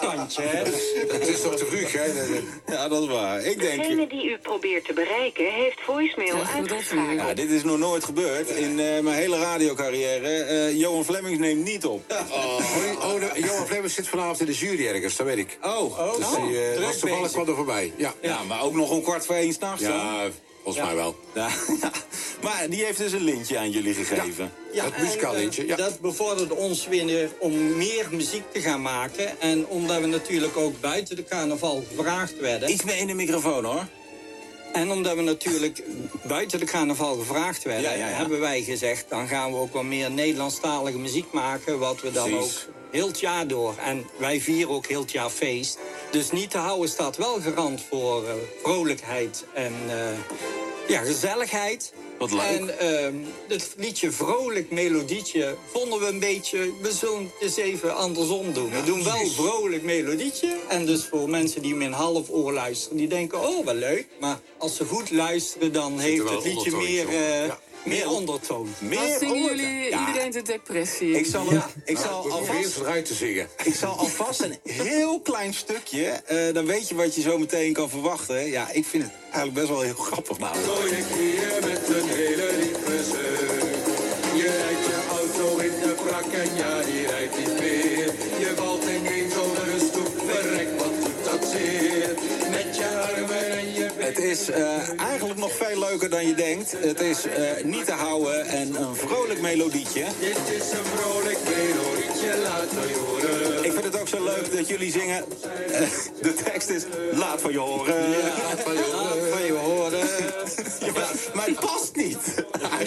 hè? 0.00 0.62
Het 1.18 1.28
is 1.28 1.40
toch 1.42 1.56
te 1.56 1.66
vroeg, 1.66 1.92
hè? 1.92 2.04
Ja, 2.74 2.88
dat 2.88 3.02
is 3.02 3.08
waar. 3.08 3.44
Ik 3.44 3.60
denk... 3.60 3.82
Degene 3.82 4.06
die 4.06 4.30
u 4.30 4.38
probeert 4.38 4.84
te 4.84 4.92
bereiken 4.92 5.52
heeft 5.52 5.80
voicemail 5.80 6.36
dat 6.36 6.46
uitgeschakeld. 6.54 7.16
Ja, 7.28 7.34
dit 7.34 7.50
is 7.50 7.62
nog 7.62 7.78
nooit 7.78 8.04
gebeurd 8.04 8.48
in 8.50 8.70
eh, 8.80 9.00
mijn 9.00 9.16
hele 9.16 9.38
radiocarrière. 9.38 10.28
Eh, 10.28 10.78
Johan 10.78 11.04
Flemings 11.04 11.38
neemt 11.38 11.64
niet 11.64 11.84
op. 11.86 12.02
Oh, 12.30 12.58
oh, 13.04 13.14
de- 13.20 13.40
Johan 13.40 13.66
Flemings 13.66 13.94
zit 13.94 14.08
vanavond 14.08 14.40
in 14.40 14.46
de 14.46 14.52
jury 14.52 14.86
ergens, 14.86 15.16
dat 15.16 15.26
weet 15.26 15.38
ik. 15.38 15.58
Oh, 15.62 16.16
Dus 16.16 16.26
Oh, 16.26 16.46
die 16.46 16.64
eh, 16.64 16.72
druk 16.72 16.86
was 16.86 16.98
toevallig 16.98 17.30
kwam 17.32 17.48
er 17.48 17.54
voorbij. 17.54 17.92
Ja, 17.96 18.14
ja, 18.20 18.42
maar 18.42 18.62
ook 18.62 18.74
nog 18.74 18.90
om 18.90 19.02
kwart 19.02 19.26
voor 19.26 19.34
één 19.34 19.52
s'nachts. 19.52 19.82
ja 19.82 20.28
volgens 20.62 20.84
mij 20.84 20.94
wel. 20.94 21.16
Ja, 21.34 21.48
ja. 21.80 21.90
Maar 22.42 22.66
die 22.68 22.84
heeft 22.84 22.98
dus 22.98 23.12
een 23.12 23.24
lintje 23.24 23.58
aan 23.58 23.70
jullie 23.70 23.94
gegeven. 23.94 24.52
Het 24.72 24.98
muzikaal 24.98 25.30
en, 25.30 25.36
eh, 25.36 25.42
lintje, 25.42 25.66
ja. 25.66 25.76
Dat 25.76 26.00
bevorderde 26.00 26.54
ons 26.54 26.86
weer 26.86 27.30
om 27.38 27.76
meer 27.76 28.06
muziek 28.10 28.52
te 28.52 28.60
gaan 28.60 28.82
maken. 28.82 29.40
En 29.40 29.66
omdat 29.66 30.00
we 30.00 30.06
natuurlijk 30.06 30.56
ook 30.56 30.80
buiten 30.80 31.16
de 31.16 31.24
carnaval 31.24 31.84
gevraagd 31.88 32.40
werden. 32.40 32.70
Iets 32.70 32.84
meer 32.84 32.96
in 32.96 33.06
de 33.06 33.14
microfoon, 33.14 33.64
hoor. 33.64 33.86
En 34.72 34.90
omdat 34.90 35.14
we 35.14 35.22
natuurlijk 35.22 35.82
buiten 36.26 36.58
de 36.58 36.66
carnaval 36.66 37.16
gevraagd 37.16 37.62
werden, 37.62 37.90
Ja, 37.90 37.96
ja, 37.96 38.08
ja. 38.08 38.16
hebben 38.16 38.40
wij 38.40 38.62
gezegd... 38.62 39.04
dan 39.08 39.28
gaan 39.28 39.50
we 39.50 39.58
ook 39.58 39.72
wat 39.72 39.82
meer 39.82 40.10
Nederlandstalige 40.10 40.98
muziek 40.98 41.32
maken... 41.32 41.78
wat 41.78 42.00
we 42.00 42.10
dan 42.10 42.30
Precies. 42.30 42.66
ook 42.66 42.74
heel 42.90 43.06
het 43.06 43.20
jaar 43.20 43.46
door... 43.46 43.74
en 43.78 44.04
wij 44.16 44.40
vieren 44.40 44.74
ook 44.74 44.86
heel 44.86 45.00
het 45.00 45.12
jaar 45.12 45.30
feest. 45.30 45.78
Dus 46.10 46.30
niet 46.30 46.50
te 46.50 46.58
houden 46.58 46.88
staat 46.88 47.16
wel 47.16 47.40
garant 47.40 47.82
voor 47.88 48.26
eh, 48.26 48.32
vrolijkheid 48.62 49.44
en 49.54 49.72
eh, 49.88 49.94
ja, 50.88 51.00
gezelligheid. 51.00 51.92
Wat 52.18 52.32
leuk. 52.32 52.40
En 52.42 52.78
ehm, 52.78 53.14
het 53.48 53.74
liedje 53.76 54.10
Vrolijk 54.10 54.70
Melodietje 54.70 55.56
vonden 55.72 56.00
we 56.00 56.06
een 56.06 56.20
beetje... 56.20 56.72
we 56.82 56.92
zullen 56.92 57.22
het 57.22 57.32
eens 57.40 57.56
even 57.56 57.96
andersom 57.96 58.52
doen. 58.52 58.70
We 58.70 58.82
doen 58.84 59.04
wel 59.04 59.26
Vrolijk 59.26 59.82
Melodietje. 59.82 60.56
En 60.68 60.86
dus 60.86 61.04
voor 61.04 61.28
mensen 61.28 61.62
die 61.62 61.74
met 61.74 61.86
een 61.86 61.92
half 61.92 62.30
oor 62.30 62.52
luisteren... 62.52 62.96
die 62.96 63.08
denken, 63.08 63.48
oh, 63.48 63.64
wel 63.64 63.74
leuk. 63.74 64.06
Maar 64.20 64.40
als 64.58 64.76
ze 64.76 64.84
goed 64.84 65.10
luisteren, 65.10 65.72
dan 65.72 65.98
heeft 65.98 66.30
het 66.30 66.44
liedje 66.44 66.76
meer, 66.76 67.12
Ja. 67.12 67.58
Meer 67.84 68.10
ondertoon. 68.10 68.74
Dan 68.78 68.88
Meer 68.88 69.18
zingen 69.18 69.42
jullie 69.44 69.90
Ja, 69.90 70.06
iedereen 70.08 70.30
de 70.30 70.42
depressie. 70.42 71.18
Ik 71.18 71.26
zal, 71.26 71.46
ik 71.84 71.98
zal 71.98 72.30
alvast... 72.30 72.76
eruit 72.76 73.06
te 73.06 73.14
zingen. 73.14 73.48
Ik 73.64 73.74
zal 73.74 73.96
alvast 73.96 74.40
een 74.40 74.58
heel 74.62 75.20
klein 75.20 75.54
stukje, 75.54 76.04
eh, 76.04 76.54
dan 76.54 76.66
weet 76.66 76.88
je 76.88 76.94
wat 76.94 77.14
je 77.14 77.20
zo 77.20 77.38
meteen 77.38 77.72
kan 77.72 77.90
verwachten. 77.90 78.46
Ja, 78.46 78.70
ik 78.70 78.84
vind 78.84 79.02
het 79.02 79.12
eigenlijk 79.22 79.54
best 79.54 79.68
wel 79.68 79.80
heel 79.80 79.94
grappig 79.94 80.38
namelijk. 80.38 80.66
met 81.64 81.86
leuker 95.92 96.10
dan 96.10 96.26
je 96.26 96.34
denkt. 96.34 96.74
Het 96.78 97.00
is 97.00 97.24
eh, 97.24 97.64
niet 97.64 97.84
te 97.84 97.92
houden 97.92 98.46
en 98.46 98.74
een 98.74 98.96
vrolijk 98.96 99.40
melodietje. 99.40 100.04
Dit 100.20 100.38
is 100.48 100.70
een 100.70 100.84
vrolijk 100.96 101.38
melodietje, 101.44 102.38
laat 102.42 102.72
me 102.72 102.98
horen. 103.06 103.64
Ik 103.64 103.72
vind 103.72 103.84
het 103.84 104.00
ook 104.00 104.08
zo 104.08 104.24
leuk 104.24 104.56
dat 104.56 104.68
jullie 104.68 104.92
zingen. 104.92 105.24
eh, 105.72 105.80
de 106.22 106.34
tekst 106.44 106.68
is 106.68 106.82
laat 107.12 107.40
van 107.40 107.52
je 107.52 107.58
horen. 107.58 108.08
Laat 108.10 108.60
van 108.62 108.74
je 109.44 109.52
horen. 109.64 110.08
Ja, 110.80 110.92
maar, 110.92 111.10
maar 111.34 111.46
het 111.46 111.60
past 111.60 111.96
niet. 111.96 112.16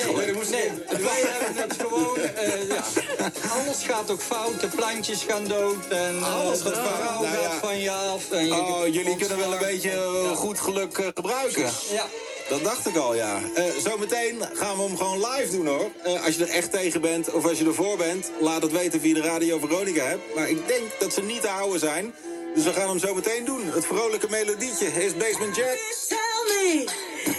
Nee, 0.07 0.33
nee, 0.50 0.71
wij 1.01 1.21
hebben 1.25 1.62
het 1.63 1.75
gewoon... 1.81 2.17
eh, 2.17 2.67
ja. 2.67 2.83
Alles 3.59 3.83
gaat 3.83 4.12
ook 4.12 4.21
fout, 4.21 4.62
de 4.62 4.67
plantjes 4.67 5.24
gaan 5.27 5.43
dood... 5.47 5.88
en 5.89 6.24
Alles 6.24 6.62
gaat 6.62 6.74
fout. 6.74 7.21
Nou 7.21 7.41
ja. 7.41 7.59
van 7.62 7.79
je 7.79 7.91
af. 7.91 8.31
En 8.31 8.45
je 8.45 8.53
Oh, 8.53 8.85
jullie 8.93 9.15
kunnen 9.15 9.38
wel 9.38 9.51
een 9.53 9.59
beetje 9.59 9.91
goed 10.35 10.59
geluk 10.59 11.12
gebruiken. 11.15 11.69
Ja. 11.91 12.05
Dat 12.50 12.64
dacht 12.64 12.88
ik 12.88 12.96
al, 12.96 13.16
ja. 13.16 13.40
Eh, 13.56 13.64
zometeen 13.84 14.42
gaan 14.54 14.78
we 14.78 14.84
hem 14.84 14.98
gewoon 14.98 15.20
live 15.20 15.52
doen, 15.52 15.68
hoor. 15.68 15.92
Eh, 16.04 16.25
als 16.25 16.36
je 16.36 16.44
er 16.46 16.50
echt 16.50 16.72
tegen 16.72 17.02
bent 17.02 17.32
of 17.32 17.46
als 17.46 17.60
je 17.60 17.66
ervoor 17.66 17.98
bent... 17.98 18.32
laat 18.40 18.62
het 18.62 18.72
weten 18.72 19.00
via 19.00 19.14
de 19.14 19.22
Radio 19.22 19.60
Veronica 19.60 20.04
hebt. 20.04 20.36
Maar 20.36 20.50
ik 20.50 20.68
denk 20.68 20.84
dat 21.00 21.14
ze 21.14 21.22
niet 21.22 21.42
te 21.42 21.48
houden 21.48 21.80
zijn. 21.80 22.14
Dus 22.56 22.64
we 22.64 22.74
gaan 22.74 22.90
hem 22.90 23.00
zo 23.00 23.14
meteen 23.14 23.46
doen. 23.46 23.66
Het 23.66 23.86
vrolijke 23.86 24.28
melodietje 24.30 24.88
is 24.88 25.18
Basement 25.18 25.56
Jack. 25.56 25.78
Tell 26.08 26.18
me, 26.48 26.86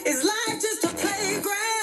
is 0.02 0.22
life 0.22 0.56
just 0.60 0.84
a 0.84 0.90
playground? 1.00 1.75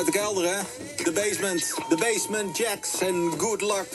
Vanuit 0.00 0.14
de 0.14 0.20
kelder, 0.20 0.56
hè? 0.56 0.62
De 1.04 1.12
basement. 1.12 1.74
De 1.88 1.96
basement 1.96 2.56
jacks 2.56 3.00
en 3.00 3.32
good 3.36 3.60
luck. 3.60 3.86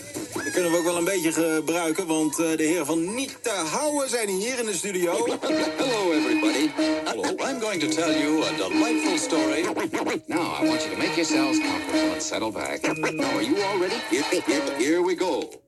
Die 0.44 0.52
kunnen 0.52 0.72
we 0.72 0.78
ook 0.78 0.84
wel 0.84 0.98
een 0.98 1.04
beetje 1.04 1.32
gebruiken, 1.32 2.08
want 2.08 2.40
eh, 2.40 2.58
de 2.58 2.64
heren 2.64 2.86
van 2.86 3.14
Niet 3.14 3.38
te 3.42 3.50
houden 3.50 4.10
zijn 4.10 4.30
hier 4.30 4.60
in 4.60 4.66
de 4.66 4.74
studio. 4.74 5.12
Hello, 5.82 6.12
everybody. 6.12 6.70
I'm 7.50 7.60
going 7.60 7.80
to 7.80 7.88
tell 7.88 8.20
you 8.20 8.44
a 8.44 8.52
delightful 8.58 9.18
story. 9.18 9.62
Now, 10.28 10.62
I 10.62 10.68
want 10.68 10.84
you 10.84 10.92
to 10.92 10.98
make 10.98 11.16
yourselves 11.16 11.60
comfortable 11.60 12.12
and 12.12 12.24
settle 12.24 12.52
back. 12.52 12.82
Now, 12.82 13.36
are 13.36 13.44
you 13.44 13.64
all 13.64 13.80
ready? 13.80 14.00
Here, 14.10 14.42
here, 14.46 14.78
here 14.78 15.02
we 15.02 15.16
go. 15.16 15.65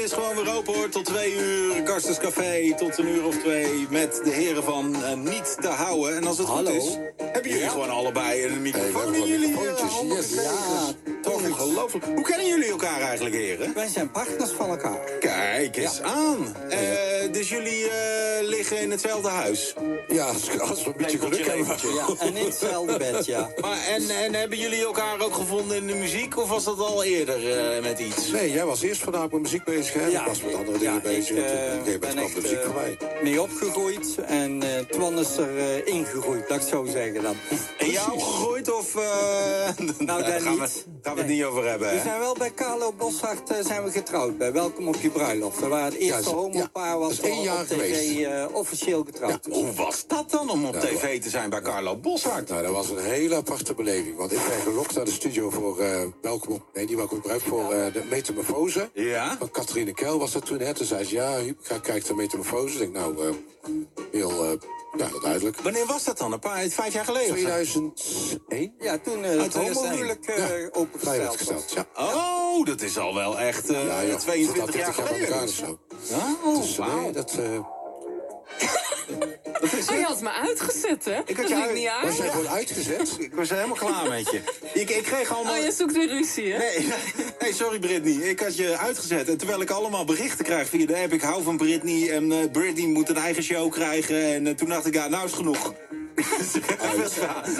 Het 0.00 0.10
is 0.10 0.16
gewoon 0.16 0.44
weer 0.44 0.54
open 0.54 0.74
hoor, 0.74 0.88
tot 0.88 1.04
twee 1.04 1.34
uur. 1.34 1.82
Karstens 1.82 2.18
Café 2.18 2.74
tot 2.76 2.98
een 2.98 3.06
uur 3.08 3.24
of 3.26 3.36
twee 3.38 3.86
met 3.90 4.20
de 4.24 4.30
heren 4.30 4.64
van 4.64 5.04
eh, 5.04 5.14
Niet 5.14 5.56
te 5.60 5.68
houden. 5.68 6.16
En 6.16 6.26
als 6.26 6.38
het 6.38 6.46
Hallo. 6.46 6.70
goed 6.70 6.82
is, 6.82 6.98
hebben 7.16 7.50
jullie 7.50 7.68
gewoon 7.68 7.90
allebei 7.90 8.44
een 8.44 8.48
Hey, 8.48 8.56
we 8.56 8.60
microfoon 8.60 9.02
hebben 9.02 9.20
in 9.20 9.26
jullie 9.26 9.56
handen 9.56 10.16
yes. 10.16 10.26
gekregen. 10.26 11.50
Ongelooflijk. 11.50 12.04
Hoe 12.04 12.22
kennen 12.22 12.46
jullie 12.46 12.70
elkaar 12.70 13.00
eigenlijk, 13.00 13.34
heren? 13.34 13.74
Wij 13.74 13.88
zijn 13.88 14.10
partners 14.10 14.50
van 14.50 14.68
elkaar. 14.68 14.98
Kijk 15.20 15.76
eens 15.76 16.02
aan. 16.02 16.56
Eh, 16.68 17.19
dus 17.32 17.48
jullie 17.48 17.88
eh, 17.90 18.48
liggen 18.48 18.80
in 18.80 18.90
hetzelfde 18.90 19.28
huis. 19.28 19.74
Ja, 20.08 20.24
als, 20.26 20.58
als 20.60 20.82
we 20.84 20.90
een 20.90 20.94
beetje 20.96 21.18
geluk 21.18 21.46
hebben. 21.46 21.66
Ja, 21.94 22.06
en 22.18 22.36
in 22.36 22.44
hetzelfde 22.44 22.96
bed, 22.98 23.26
ja. 23.26 23.50
Maar, 23.60 23.78
en, 23.88 24.10
en 24.10 24.34
hebben 24.34 24.58
jullie 24.58 24.84
elkaar 24.84 25.20
ook 25.20 25.34
gevonden 25.34 25.76
in 25.76 25.86
de 25.86 25.94
muziek? 25.94 26.38
Of 26.38 26.48
was 26.48 26.64
dat 26.64 26.78
al 26.78 27.04
eerder 27.04 27.58
eh, 27.76 27.82
met 27.82 27.98
iets? 27.98 28.30
Nee, 28.30 28.50
jij 28.52 28.64
was 28.64 28.82
eerst 28.82 29.02
vandaag 29.02 29.30
met 29.30 29.40
muziek 29.42 29.64
bezig, 29.64 29.92
hè? 29.94 30.08
Ik 30.08 30.20
was 30.26 30.42
met 30.42 30.54
andere 30.54 30.78
dingen 30.78 30.94
Ja, 30.94 31.00
bezig. 31.00 31.36
Ik 31.36 31.44
en 31.44 31.78
gegeven 31.78 32.00
ben 32.00 32.16
de 32.16 32.22
echt 32.22 32.34
muziek 32.42 32.60
voorbij. 32.64 32.96
mee 33.22 33.42
opgegroeid 33.42 34.18
en 34.26 34.62
eh 34.62 34.68
Twan 34.90 35.18
is 35.18 35.36
er 35.36 35.58
eh, 35.58 35.86
ingegroeid, 35.94 36.48
laat 36.48 36.62
ik 36.62 36.68
zo 36.68 36.84
zeggen 36.84 37.22
dan. 37.22 37.36
In 37.78 37.90
jou 37.90 38.20
gegroeid 38.20 38.72
of... 38.72 38.94
eh, 38.96 39.02
Nou, 39.98 40.22
daar 40.22 40.40
gaan 40.40 40.54
we, 40.54 40.60
niet. 40.60 40.86
gaan 41.02 41.02
we 41.02 41.02
Gaan 41.02 41.14
we 41.14 41.20
het 41.20 41.30
niet 41.30 41.44
over 41.44 41.68
hebben, 41.68 41.90
We 41.94 42.00
zijn 42.04 42.18
wel 42.18 42.34
bij 42.38 42.50
Carlo 42.54 42.92
Boshart 42.92 43.50
zijn 43.66 43.84
we 43.84 43.90
getrouwd. 43.90 44.38
Bij 44.38 44.52
Welkom 44.52 44.88
op 44.88 44.96
je 45.00 45.10
bruiloft. 45.10 45.60
Dat 45.60 45.68
waren 45.68 45.84
het 45.84 45.94
eerste 45.94 46.30
Ja, 46.30 46.36
homopaar 46.36 46.98
was 46.98 47.16
dat 47.16 47.19
is 47.22 47.30
één 47.30 47.42
jaar 47.42 47.64
geweest. 47.66 48.18
eh, 48.26 48.46
officieel 48.52 49.04
getrouwd. 49.04 49.46
Hoe 49.50 49.72
was 49.74 50.06
dat 50.06 50.30
dan 50.30 50.50
om 50.50 50.64
op 50.64 50.74
Ja, 50.74 50.80
tv 50.80 51.20
te 51.22 51.28
zijn 51.30 51.50
bij 51.50 51.60
Carlo 51.60 51.96
Boshart? 51.96 52.48
Nou, 52.48 52.62
dat 52.62 52.72
was 52.72 52.90
een 52.90 52.98
hele 52.98 53.34
aparte 53.36 53.74
beleving. 53.74 54.16
Want 54.16 54.32
ik 54.32 54.38
ben 54.48 54.60
gelokt 54.72 54.94
naar 54.94 55.04
de 55.04 55.10
studio 55.10 55.50
voor 55.50 55.80
eh 55.80 56.02
Welkom. 56.22 56.64
Nee, 56.74 56.86
die 56.86 56.96
Welkom 56.96 57.16
op 57.16 57.22
Bruik, 57.22 57.40
voor 57.40 57.72
eh, 57.72 57.92
de 57.92 58.02
Metamorfose. 58.10 58.90
Ja? 58.94 59.36
Van 59.38 59.50
Catharine 59.50 59.92
Kel 59.94 60.18
was 60.18 60.32
dat 60.32 60.46
toen. 60.46 60.58
Hè. 60.60 60.74
Toen 60.74 60.86
zei 60.86 61.04
ze, 61.04 61.14
ja, 61.14 61.38
Huub, 61.40 61.58
ga 61.62 61.78
kijken 61.78 62.08
naar 62.08 62.16
Metamorfose. 62.16 62.72
Ik 62.72 62.78
denk, 62.78 62.92
nou, 62.92 63.34
heel, 64.12 64.58
ja, 64.96 65.06
heel 65.06 65.20
duidelijk. 65.20 65.60
Wanneer 65.60 65.86
was 65.86 66.04
dat 66.04 66.18
dan? 66.18 66.32
Een 66.32 66.38
paar, 66.38 66.68
vijf 66.68 66.92
jaar 66.92 67.04
geleden? 67.04 67.32
of 67.32 67.38
zo? 67.66 67.92
2001? 67.92 68.74
Ja, 68.78 68.98
toen 68.98 69.24
eh, 69.24 69.30
het 69.30 69.50
2001. 69.50 69.74
homohuwelijk 69.74 70.26
eh 70.26 70.36
Ja, 70.60 70.68
opengesteld 70.72 71.00
vrijwillig 71.02 71.28
was. 71.28 71.36
gesteld, 71.36 71.72
ja. 71.72 71.86
Oh, 72.14 72.64
dat 72.66 72.80
is 72.80 72.98
al 72.98 73.14
wel 73.14 73.38
echt 73.38 73.68
eh, 73.70 73.86
Ja, 73.86 74.04
joh. 74.04 74.18
22 74.18 74.74
jaar 74.74 74.94
Zit 74.94 75.04
al 75.04 75.08
30 75.14 75.28
geleden. 75.28 75.48
zo. 75.48 75.78
Oh, 76.44 76.56
Dus, 76.60 76.78
eh, 76.78 76.86
wauw. 76.86 77.00
nee, 77.00 77.12
dat... 77.12 77.38
eh, 79.62 79.88
Oh, 79.90 79.98
je 79.98 80.04
had 80.04 80.20
me 80.20 80.30
uitgezet, 80.30 81.04
hè? 81.04 81.18
Ik 81.26 81.36
had 81.36 81.48
je 81.48 81.54
uit- 81.54 81.74
niet 81.74 81.88
was 82.02 82.10
aan. 82.10 82.16
jij 82.16 82.30
gewoon 82.30 82.48
uitgezet? 82.48 83.16
Ik 83.28 83.34
was 83.34 83.50
helemaal 83.50 83.76
klaar 83.76 84.08
met 84.08 84.30
je. 84.30 84.40
Ik, 84.72 84.90
ik 84.90 85.02
kreeg 85.02 85.34
allemaal... 85.34 85.56
Oh, 85.58 85.64
je 85.64 85.72
zoekt 85.72 85.92
weer 85.92 86.08
ruzie, 86.08 86.52
hè? 86.52 86.58
Nee, 86.58 86.88
nee, 87.40 87.54
sorry 87.54 87.78
Britney. 87.78 88.12
Ik 88.28 88.40
had 88.40 88.56
je 88.56 88.76
uitgezet. 88.78 89.28
En 89.28 89.36
terwijl 89.36 89.60
ik 89.60 89.70
allemaal 89.70 90.04
berichten 90.04 90.44
krijg 90.44 90.68
via 90.68 90.86
de 90.86 90.96
app... 90.96 91.12
ik 91.12 91.22
hou 91.22 91.42
van 91.42 91.56
Britney 91.56 92.10
en 92.10 92.32
eh, 92.32 92.50
Britney 92.52 92.86
moet 92.86 93.08
een 93.08 93.16
eigen 93.16 93.42
show 93.42 93.70
krijgen. 93.72 94.24
En 94.34 94.46
eh, 94.46 94.54
toen 94.54 94.68
dacht 94.68 94.86
ik, 94.86 94.94
ja, 94.94 95.08
nou 95.08 95.24
is 95.26 95.32
genoeg. 95.32 95.74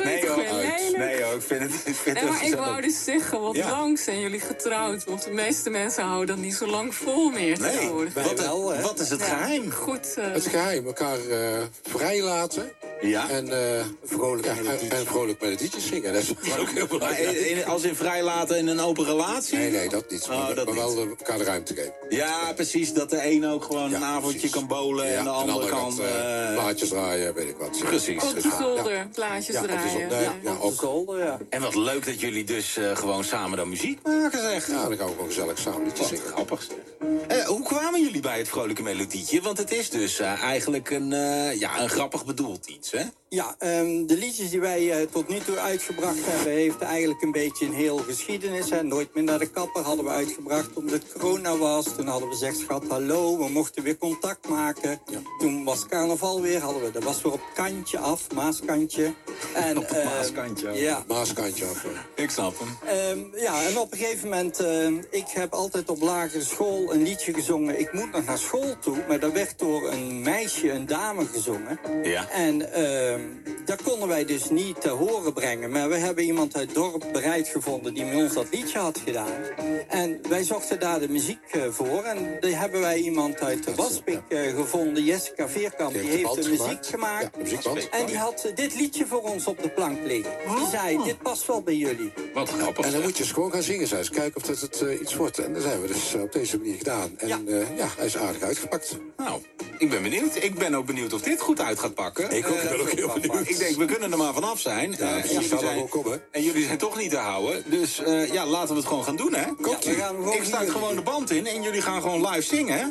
nee 0.04 0.28
hoor, 0.28 0.36
nee 0.36 1.19
hoor, 1.19 1.19
ik 1.40 1.46
vind 1.46 1.62
het, 1.62 1.86
ik 1.86 1.94
vind 1.94 2.16
Nee, 2.16 2.24
het 2.24 2.32
maar 2.32 2.46
ik 2.46 2.54
wou 2.54 2.80
dus 2.80 3.04
zeggen, 3.04 3.40
wat 3.40 3.56
Ja. 3.56 3.70
lang 3.70 3.98
zijn 3.98 4.20
jullie 4.20 4.40
getrouwd? 4.40 5.04
Want 5.04 5.24
de 5.24 5.30
meeste 5.30 5.70
mensen 5.70 6.04
houden 6.04 6.26
dat 6.26 6.44
niet 6.44 6.54
zo 6.54 6.66
lang 6.66 6.94
vol 6.94 7.30
meer 7.30 7.60
Nee, 7.60 7.90
wat, 8.14 8.40
wel, 8.40 8.68
hè? 8.72 8.82
wat 8.82 9.00
is 9.00 9.10
het 9.10 9.20
Ja, 9.20 9.26
geheim? 9.26 9.70
Goed, 9.70 10.14
eh, 10.14 10.32
Het 10.32 10.46
geheim, 10.46 10.86
elkaar 10.86 11.18
eh 11.28 11.62
vrijlaten. 11.82 12.72
Ja? 13.00 13.28
En, 13.28 13.52
eh 13.76 13.84
Vrolijk 14.04 14.44
ja, 14.46 14.56
en, 14.56 14.90
en 14.90 15.06
vrolijk 15.06 15.40
melodietjes 15.40 15.86
zingen. 15.86 16.12
Dat 16.12 16.22
is 16.22 16.30
ook 16.60 16.68
heel 16.70 16.86
belangrijk. 16.86 17.30
in- 17.30 17.56
in- 17.56 17.64
als 17.64 17.82
in 17.82 17.94
vrijlaten 17.94 18.56
in 18.56 18.66
een 18.66 18.80
open 18.80 19.04
relatie? 19.04 19.58
Nee, 19.58 19.70
nee, 19.70 19.88
dat 19.88 20.10
niet. 20.10 20.22
Oh, 20.22 20.28
maar, 20.46 20.54
dat 20.54 20.66
maar 20.66 20.74
wel 20.74 20.94
niet. 20.94 21.08
elkaar 21.08 21.38
de 21.38 21.44
ruimte 21.44 21.74
geven. 21.74 21.92
Ja, 22.08 22.52
precies. 22.52 22.92
Dat 22.92 23.10
de 23.10 23.24
een 23.30 23.46
ook 23.46 23.64
gewoon 23.64 23.90
Ja, 23.90 23.96
een 23.96 24.04
avondje 24.04 24.30
precies. 24.38 24.50
kan 24.50 24.66
bowlen 24.66 25.06
Ja, 25.06 25.18
en 25.18 25.24
de 25.24 25.30
andere 25.30 25.68
kan... 25.68 26.00
eh, 26.00 26.46
eh, 26.48 26.52
plaatjes 26.54 26.88
draaien, 26.88 27.34
weet 27.34 27.48
ik 27.48 27.56
wat. 27.56 27.78
Precies. 27.78 28.22
op 28.22 28.34
de 28.42 28.50
zolder, 28.58 29.08
plaatjes 29.14 29.54
Ja, 29.54 29.60
op 29.62 29.66
de 29.68 29.72
draaien. 29.72 29.90
zolder, 30.00 30.22
ja, 30.22 30.34
ja, 30.42 30.50
Op 30.52 30.60
de 30.60 30.66
ook. 30.66 30.72
zolder, 30.80 31.18
ja. 31.24 31.38
En 31.50 31.60
wat 31.62 31.74
leuk 31.74 32.04
dat 32.06 32.20
jullie 32.20 32.44
dus 32.44 32.76
eh, 32.76 32.96
gewoon 32.96 33.24
samen 33.24 33.56
dan 33.56 33.68
muziek 33.68 33.98
maken, 34.02 34.40
zeg. 34.40 34.66
Ja, 34.70 34.88
dan 34.88 34.96
gaan 34.96 35.06
we 35.06 35.12
gewoon 35.12 35.26
gezellig 35.26 35.58
samen 35.58 35.84
liedjes 35.84 36.08
zingen. 36.08 36.22
grappig. 36.24 36.62
zeg. 36.62 36.76
Eh, 37.38 37.46
hoe 37.46 37.62
kwamen 37.62 38.02
jullie 38.02 38.20
bij 38.20 38.38
het 38.38 38.48
vrolijke 38.48 38.82
melodietje? 38.82 39.40
Want 39.40 39.58
het 39.58 39.72
is 39.72 39.90
dus 39.90 40.18
eigenlijk 40.18 40.90
een, 40.90 41.12
eh, 41.12 41.58
ja, 41.60 41.80
een 41.80 41.88
grappig 41.88 42.24
bedoeld 42.24 42.66
iets, 42.66 42.89
hè? 42.92 43.19
Ja, 43.32 43.54
ehm, 43.58 44.06
de 44.06 44.16
liedjes 44.16 44.50
die 44.50 44.60
wij 44.60 44.90
eh, 44.92 45.06
tot 45.10 45.28
nu 45.28 45.38
toe 45.38 45.58
uitgebracht 45.58 46.18
hebben, 46.26 46.52
heeft 46.52 46.80
eigenlijk 46.80 47.22
een 47.22 47.32
beetje 47.32 47.66
een 47.66 47.72
heel 47.74 47.96
geschiedenis. 47.96 48.70
Hè. 48.70 48.82
Nooit 48.82 49.14
meer 49.14 49.24
naar 49.24 49.38
de 49.38 49.50
kapper 49.50 49.82
hadden 49.82 50.04
we 50.04 50.10
uitgebracht 50.10 50.74
omdat 50.74 51.12
corona 51.12 51.56
was. 51.56 51.94
Toen 51.96 52.06
hadden 52.06 52.28
we 52.28 52.34
gezegd, 52.34 52.58
schat, 52.58 52.84
hallo, 52.88 53.38
we 53.38 53.48
mochten 53.48 53.82
weer 53.82 53.96
contact 53.98 54.48
maken. 54.48 55.00
Toen 55.38 55.64
was 55.64 55.86
carnaval 55.86 56.40
weer, 56.40 56.60
hadden 56.60 56.82
we, 56.82 56.90
dat 56.90 57.02
was 57.02 57.22
weer 57.22 57.32
op 57.32 57.40
kantje 57.54 57.98
af, 57.98 58.32
maaskantje. 58.34 59.14
En, 59.54 59.78
Op 59.78 59.84
ehm, 59.84 60.04
maaskantje 60.04 60.68
af. 60.68 60.78
Ja, 60.78 61.04
Maaskantje 61.08 61.64
af. 61.64 61.86
Ik 62.14 62.30
snap 62.30 62.54
hem. 62.58 62.76
Ehm, 62.88 63.42
ja, 63.42 63.62
en 63.62 63.78
op 63.78 63.92
een 63.92 63.98
gegeven 63.98 64.28
moment, 64.28 64.60
ik 65.10 65.26
heb 65.28 65.52
altijd 65.52 65.90
op 65.90 66.00
lagere 66.00 66.44
school 66.44 66.94
een 66.94 67.02
liedje 67.02 67.34
gezongen. 67.34 67.80
Ik 67.80 67.92
moet 67.92 68.12
nog 68.12 68.24
naar 68.24 68.38
school 68.38 68.78
toe, 68.78 69.04
maar 69.08 69.20
dat 69.20 69.32
werd 69.32 69.58
door 69.58 69.90
een 69.90 70.22
meisje, 70.22 70.70
een 70.70 70.86
dame 70.86 71.26
gezongen. 71.26 71.80
Ja. 72.02 72.30
En 72.30 72.58
dat 73.64 73.82
konden 73.82 74.08
wij 74.08 74.24
dus 74.24 74.50
niet 74.50 74.80
te 74.80 74.88
horen 74.88 75.32
brengen. 75.32 75.70
Maar 75.70 75.88
we 75.88 75.96
hebben 75.96 76.24
iemand 76.24 76.56
uit 76.56 76.66
het 76.66 76.74
dorp 76.74 77.04
bereid 77.12 77.48
gevonden 77.48 77.94
die 77.94 78.04
met 78.04 78.14
ons 78.14 78.34
dat 78.34 78.46
liedje 78.50 78.78
had 78.78 78.98
gedaan. 79.04 79.32
En 79.88 80.20
wij 80.28 80.42
zochten 80.44 80.80
daar 80.80 81.00
de 81.00 81.08
muziek 81.08 81.38
eh, 81.50 81.62
voor. 81.70 82.02
En 82.02 82.36
daar 82.40 82.60
hebben 82.60 82.80
wij 82.80 82.98
iemand 82.98 83.40
uit 83.40 83.64
de 83.64 83.74
Waspik 83.74 84.20
eh, 84.28 84.54
gevonden, 84.54 85.04
Jessica 85.04 85.48
Veerkamp. 85.48 85.92
Die 85.92 86.08
heeft 86.10 86.42
de 86.42 86.48
muziek 86.48 86.86
gemaakt. 86.86 87.36
En 87.90 88.06
die 88.06 88.16
had 88.18 88.44
eh, 88.44 88.54
dit 88.56 88.74
liedje 88.74 89.06
voor 89.06 89.22
ons 89.22 89.46
op 89.46 89.62
de 89.62 89.68
plank 89.70 89.98
liggen. 90.04 90.32
Die 90.56 90.66
zei, 90.70 91.02
dit 91.04 91.22
past 91.22 91.46
wel 91.46 91.62
bij 91.62 91.74
jullie. 91.76 92.12
Wat 92.34 92.48
grappig. 92.50 92.84
En 92.86 92.92
dan 92.92 93.02
moet 93.02 93.16
je 93.16 93.22
eens 93.22 93.32
gewoon 93.32 93.52
gaan 93.52 93.62
zingen, 93.62 93.86
zei 93.86 94.02
ze. 94.02 94.10
Kijken 94.10 94.36
of 94.36 94.42
dat 94.42 94.60
het 94.60 94.80
eh, 94.82 95.00
iets 95.00 95.16
wordt. 95.16 95.38
En 95.38 95.52
dat 95.54 95.64
hebben 95.64 95.82
we 95.82 95.92
dus 95.94 96.14
eh, 96.14 96.22
op 96.22 96.32
deze 96.32 96.58
manier 96.58 96.76
gedaan. 96.76 97.14
En 97.18 97.28
Ja. 97.28 97.38
ja, 97.46 97.56
ja 97.76 97.88
hij 97.96 98.06
is 98.06 98.16
aardig 98.16 98.42
uitgepakt. 98.42 98.96
Nou, 99.16 99.40
ik 99.78 99.90
ben 99.90 100.02
benieuwd. 100.02 100.36
Ik 100.36 100.54
ben 100.58 100.74
ook 100.74 100.86
benieuwd 100.86 101.12
of 101.12 101.20
dit 101.20 101.40
goed 101.40 101.60
uit 101.60 101.78
gaat 101.78 101.94
pakken. 101.94 102.30
Ik 102.30 102.46
ook, 102.48 102.54
ik 102.54 102.62
Eh, 102.62 102.70
ben 102.70 102.80
ook 102.80 102.90
heel 102.90 103.08
benieuwd. 103.20 103.48
Ik 103.48 103.58
denk, 103.58 103.76
we 103.76 103.84
kunnen 103.84 104.12
er 104.12 104.18
maar 104.18 104.34
vanaf 104.34 104.60
zijn. 104.60 104.96
Eh, 104.98 105.08
en, 105.14 105.20
precies, 105.20 105.48
jullie 105.48 105.58
zijn 105.58 105.88
en 106.30 106.42
jullie 106.42 106.64
zijn 106.64 106.78
toch 106.78 106.96
niet 106.96 107.10
te 107.10 107.16
houden. 107.16 107.62
Dus 107.66 107.98
eh, 108.02 108.32
ja, 108.32 108.46
laten 108.46 108.68
we 108.68 108.74
het 108.80 108.88
gewoon 108.88 109.04
gaan 109.04 109.16
doen, 109.16 109.34
hè? 109.34 109.46
Ik 109.50 109.82
hier- 109.82 110.70
gewoon 110.70 110.94
de 110.94 111.02
band 111.02 111.30
in 111.30 111.46
en 111.46 111.62
jullie 111.62 111.82
gaan 111.82 112.02
gewoon 112.02 112.26
live 112.28 112.42
zingen, 112.42 112.78
hè? 112.78 112.86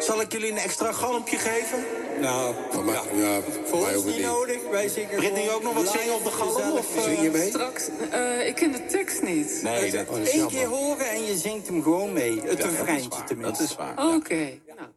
Zal 0.00 0.20
ik 0.20 0.32
jullie 0.32 0.50
een 0.50 0.56
extra 0.58 0.92
galmpje 0.92 1.36
geven? 1.38 1.84
Nou, 2.20 2.54
Van 2.70 2.84
mij, 2.84 2.94
ja, 2.94 3.40
voor 3.64 3.80
mij 3.80 3.88
ons 3.88 3.96
ook 3.96 4.04
niet 4.04 4.16
niet. 4.16 4.24
nodig. 4.26 4.56
Wij 4.70 4.88
zingen 4.88 5.22
gewoon 5.22 5.48
ook 5.48 5.62
nog 5.62 5.74
wat 5.74 5.88
zingen 5.88 6.14
op 6.14 6.24
de 6.24 6.30
galm, 6.30 6.72
of, 6.72 6.96
eh? 6.96 7.02
Zing 7.02 7.20
je 7.22 7.30
mee? 7.30 7.48
Straks, 7.48 7.88
eh, 8.10 8.46
ik 8.46 8.54
ken 8.54 8.72
de 8.72 8.86
tekst 8.86 9.22
niet. 9.22 9.60
Nee, 9.62 9.90
dat, 9.90 10.06
Oh, 10.08 10.16
dat 10.16 10.26
is 10.26 10.32
Eén 10.32 10.38
jammer. 10.38 10.56
keer 10.56 10.66
horen 10.68 11.10
en 11.10 11.24
je 11.24 11.36
zingt 11.36 11.66
hem 11.66 11.82
gewoon 11.82 12.12
mee. 12.12 12.40
Het 12.44 12.58
ja, 12.58 12.68
refreintje 12.68 13.24
tenminste. 13.24 13.62
Dat 13.62 13.70
is 13.70 13.76
waar. 13.76 14.14
Oké. 14.14 14.58
Nou, 14.76 14.88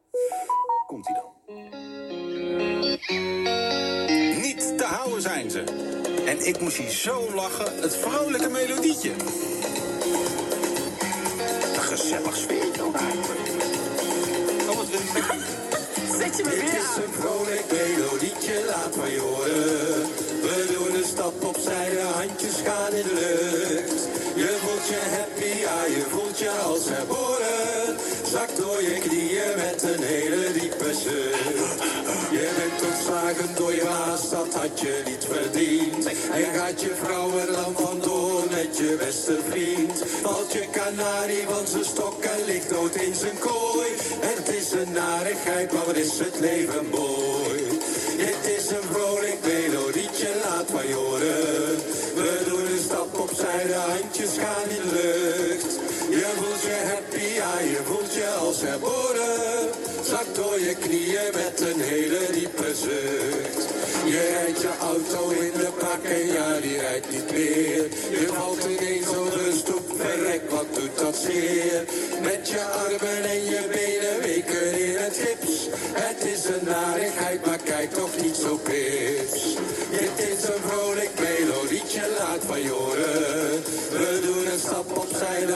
Komt 0.88 1.08
hij 1.08 1.16
dan. 1.16 1.89
Ze. 5.50 5.64
En 6.26 6.48
ik 6.48 6.60
moest 6.60 6.78
hier 6.78 6.90
zo 6.90 7.30
lachen. 7.36 7.82
Het 7.82 7.96
vrolijke 7.96 8.50
melodietje. 8.50 9.12
Een 11.76 11.82
gezellig 11.82 12.38
sfeertje 12.38 12.84
ook 12.84 12.96
eigenlijk. 12.96 13.40
Kom 14.68 14.80
het 14.80 14.90
weer. 14.90 15.24
zet 16.20 16.38
je 16.38 16.44
me 16.44 16.50
Dit 16.50 16.62
weer 16.62 16.74
is 16.74 16.96
een 17.06 17.14
vrolijk 17.20 17.66
melodietje, 17.72 18.66
laat 18.68 18.96
maar 18.96 19.10
je 19.10 19.20
horen. 19.20 20.02
We 20.42 20.74
doen 20.74 20.96
een 20.96 21.08
stap 21.08 21.44
opzij, 21.44 21.90
de 21.90 22.10
handjes 22.14 22.56
gaan 22.66 22.94
in 22.94 23.04
de 23.04 23.14
lucht. 23.14 24.08
Je 24.36 24.58
voelt 24.62 24.88
je 24.88 25.02
happy, 25.16 25.60
ja, 25.60 25.86
je 25.86 26.06
voelt 26.10 26.40
je 26.40 26.50
als 26.50 26.90
herboren. 26.90 27.19
Je 28.80 29.00
knieën 29.00 29.56
met 29.56 29.84
een 29.84 30.04
hele 30.04 30.52
diepe 30.54 30.94
zucht. 30.94 31.80
Je 32.32 32.50
bent 32.58 32.92
ontslagen 32.92 33.56
door 33.56 33.74
je 33.74 33.84
baas, 33.84 34.30
dat 34.30 34.54
had 34.54 34.80
je 34.80 35.02
niet 35.06 35.26
verdiend. 35.32 36.06
En 36.32 36.54
gaat 36.54 36.82
je 36.82 36.96
vrouw 37.04 37.38
er 37.38 37.52
dan 37.52 37.74
vandoor 37.76 38.44
met 38.50 38.78
je 38.78 38.98
beste 39.00 39.40
vriend. 39.50 40.04
Valt 40.22 40.54
je 40.54 40.66
kanarie 40.72 41.46
van 41.50 41.68
zijn 41.68 41.84
stok 41.84 42.24
en 42.24 42.46
ligt 42.46 42.70
dood 42.70 42.96
in 42.96 43.16
zijn 43.16 43.40
kooi. 43.40 43.88
Het 44.20 44.48
is 44.48 44.72
een 44.72 44.92
narigheid, 44.92 45.72
maar 45.72 45.86
wat 45.86 45.96
is 45.96 46.20
het 46.20 46.40
leven 46.40 46.86
mooi. 46.90 47.80
Dit 48.18 48.58
is 48.58 48.70
een 48.70 48.88
vrolijk 48.92 49.40
melodietje, 49.44 50.30
laat 50.44 50.70
maar 50.74 50.88
je 50.88 50.94
horen. 50.94 51.76
We 52.16 52.44
doen 52.50 52.66
een 52.66 52.84
stap 52.84 53.20
opzij, 53.20 53.64
de 53.68 53.74
handjes 53.74 54.34
gaan 54.38 54.70
in 54.70 54.86
lucht. 54.94 55.69
Je 56.10 56.32
voelt 56.36 56.62
je 56.62 56.78
happy, 56.92 57.26
ja, 57.36 57.60
je 57.60 57.82
voelt 57.86 58.14
je 58.14 58.28
als 58.28 58.62
herboren. 58.62 59.70
Zak 60.04 60.36
door 60.36 60.60
je 60.60 60.76
knieën 60.76 61.32
met 61.34 61.62
een 61.62 61.82
hele 61.82 62.20
diepe 62.32 62.76
zucht. 62.76 63.68
Je 64.06 64.30
rijdt 64.34 64.62
je 64.62 64.70
auto 64.82 65.30
in 65.30 65.52
de 65.52 65.70
bak 65.80 66.04
en 66.04 66.26
ja, 66.26 66.60
die 66.60 66.80
rijdt 66.80 67.12
niet 67.12 67.32
meer. 67.32 67.84
Je 68.20 68.28
valt 68.34 68.64
ineens 68.64 69.08
op 69.08 69.32
de 69.32 69.56
stoep, 69.58 69.88
verrek, 69.98 70.42
wat 70.50 70.66
doet 70.74 70.98
dat 70.98 71.16
zeer. 71.16 71.84
Met 72.22 72.50
je 72.50 72.64
armen 72.64 73.24
en 73.24 73.44
je 73.46 73.62
benen 73.72 74.20
weken 74.22 74.80
in 74.80 74.96
het 74.98 75.18
gips. 75.18 75.68
Het 75.94 76.26
is 76.34 76.46
een 76.46 76.66
narigheid, 76.66 77.46
maar 77.46 77.60
kijk 77.64 77.94
toch 77.94 78.22
niet 78.22 78.36
zo 78.36 78.56
pips. 78.56 79.42
Dit 79.90 80.16
is 80.32 80.44
een 80.44 80.62
vrolijk 80.68 81.10
melodietje, 81.20 82.02
laat 82.20 82.44
van 82.46 82.62
je 82.62 82.70
horen. 82.70 83.64
We 83.92 84.20
doen 84.26 84.52
een 84.54 84.60
stap 84.60 84.98
opzij, 84.98 85.46
de 85.46 85.56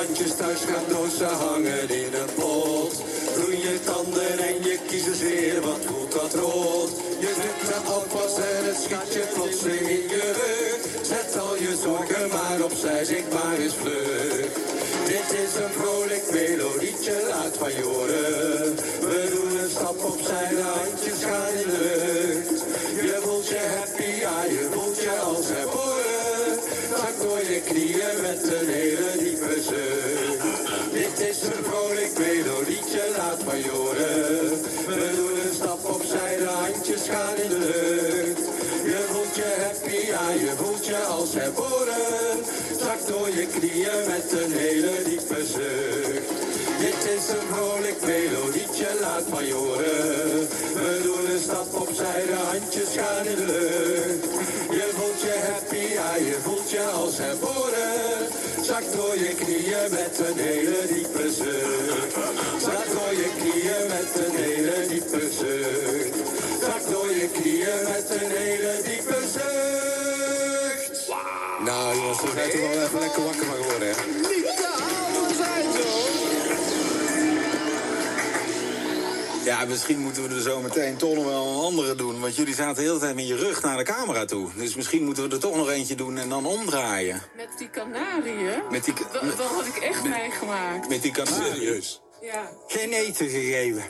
handjes 0.00 0.34
thuis 0.36 0.60
gaan 0.70 0.88
dozen 0.88 1.34
hangen 1.44 1.88
in 2.02 2.12
een 2.20 2.32
pot. 2.34 2.94
Groen 3.34 3.60
je 3.66 3.76
tanden 3.84 4.38
en 4.48 4.56
je 4.68 4.78
kiezen 4.88 5.18
weer, 5.18 5.60
wat 5.60 5.82
voelt 5.86 6.12
dat 6.12 6.34
rood? 6.34 6.90
Je 7.24 7.32
zet 7.40 7.86
al 7.86 7.96
oppas 7.96 8.34
en 8.36 8.64
het 8.68 8.80
schatje 8.84 9.18
je 9.18 9.26
plotseling 9.34 9.88
in 9.96 10.04
je 10.14 10.26
rug. 10.40 10.80
Zet 11.10 11.38
al 11.38 11.54
je 11.64 11.72
zorgen 11.84 12.28
maar 12.28 12.60
opzij, 12.68 13.04
zeg 13.04 13.24
maar 13.34 13.56
eens 13.58 13.74
vlug. 13.80 14.52
Dit 15.12 15.28
is 15.44 15.52
een 15.62 15.72
vrolijk 15.78 16.24
melodietje, 16.32 17.14
laat 17.28 17.56
van 17.62 17.72
joren. 17.82 18.74
We 19.08 19.20
doen 19.32 19.58
een 19.62 19.70
stap 19.70 19.98
opzij, 20.12 20.48
de 20.48 20.68
handjes 20.76 21.20
gaan 21.28 21.54
in. 21.62 21.70
Je 23.08 23.18
voelt 23.22 23.48
je 23.48 23.62
happy, 23.76 24.10
ja, 24.24 24.38
je 24.56 24.68
voelt 24.72 25.00
je 25.02 25.14
als 25.30 25.46
herboren. 25.48 26.58
Ga 26.94 27.08
door 27.22 27.42
je 27.52 27.60
knieën 27.68 28.16
met 28.22 28.42
een 28.52 28.68
hele 28.68 29.29
je 40.38 40.52
voelt 40.56 40.86
je 40.86 40.96
als 40.96 41.34
herboren. 41.34 42.44
Zak 42.78 43.06
door 43.06 43.28
je 43.28 43.46
knieën 43.46 44.00
met 44.06 44.32
een 44.42 44.52
hele 44.52 45.02
diepe 45.04 45.44
zucht. 45.46 46.28
Dit 46.80 47.00
is 47.16 47.28
een 47.28 47.46
vrolijk 47.52 48.00
melodietje, 48.00 48.88
laat 49.00 49.22
van 49.28 49.46
je 49.46 49.52
horen. 49.52 50.48
We 50.74 51.00
doen 51.02 51.30
een 51.30 51.42
stap 51.42 51.74
opzij, 51.74 52.22
de 52.26 52.40
handjes 52.50 52.88
gaan 52.96 53.26
in 53.26 53.46
de. 53.46 54.18
Je 54.70 54.88
voelt 54.96 55.20
je 55.20 55.34
happy, 55.48 55.84
ja, 55.98 56.16
je 56.16 56.38
voelt 56.42 56.70
je 56.70 56.84
als 56.84 57.18
herboren. 57.18 58.28
Zak 58.62 58.84
door 58.96 59.18
je 59.18 59.34
knieën 59.34 59.86
met 59.90 60.14
een 60.28 60.38
hele 60.38 60.80
diepe 60.92 61.30
zucht. 61.38 62.14
Zak 62.64 62.86
door 62.96 63.14
je 63.22 63.28
knieën 63.38 63.84
met 63.94 64.12
een 64.24 64.36
hele 64.44 64.86
diepe 64.88 65.24
zucht. 65.38 66.16
Zak 66.64 66.82
door 66.90 67.10
je 67.10 67.28
knieën 67.32 67.80
met 67.92 68.06
een 68.20 68.30
hele 68.30 68.74
diepe 68.84 69.18
zucht. 69.32 69.99
Nou, 71.64 71.96
jongens, 71.96 72.20
we 72.20 72.30
zijn 72.34 72.50
toch 72.50 72.60
wel 72.60 72.82
even 72.82 73.00
lekker 73.00 73.24
wakker 73.24 73.46
van 73.46 73.56
geworden, 73.56 73.88
hè? 73.88 73.94
Ja, 79.44 79.64
misschien 79.64 79.98
moeten 79.98 80.28
we 80.28 80.34
er 80.34 80.40
zo 80.40 80.60
meteen 80.60 80.96
toch 80.96 81.14
nog 81.14 81.24
wel 81.24 81.46
een 81.46 81.64
andere 81.64 81.94
doen. 81.94 82.20
Want 82.20 82.36
jullie 82.36 82.54
zaten 82.54 82.74
de 82.74 82.88
hele 82.88 82.98
tijd 82.98 83.14
met 83.14 83.28
je 83.28 83.36
rug 83.36 83.62
naar 83.62 83.76
de 83.76 83.82
camera 83.82 84.24
toe. 84.24 84.48
Dus 84.56 84.74
misschien 84.74 85.04
moeten 85.04 85.28
we 85.28 85.34
er 85.34 85.40
toch 85.40 85.56
nog 85.56 85.70
eentje 85.70 85.94
doen 85.94 86.18
en 86.18 86.28
dan 86.28 86.46
omdraaien. 86.46 87.22
Met 87.36 87.48
die 87.58 87.70
kanariën. 87.70 88.62
Met 88.70 88.84
die... 88.84 88.94
Dat, 89.12 89.22
dat 89.36 89.46
had 89.46 89.66
ik 89.66 89.76
echt 89.76 90.04
meegemaakt. 90.04 90.88
Met 90.88 91.02
die 91.02 91.12
kanariën. 91.12 91.54
Serieus? 91.54 92.02
Ja. 92.20 92.50
Geen 92.66 92.92
eten 92.92 93.28
gegeven. 93.28 93.82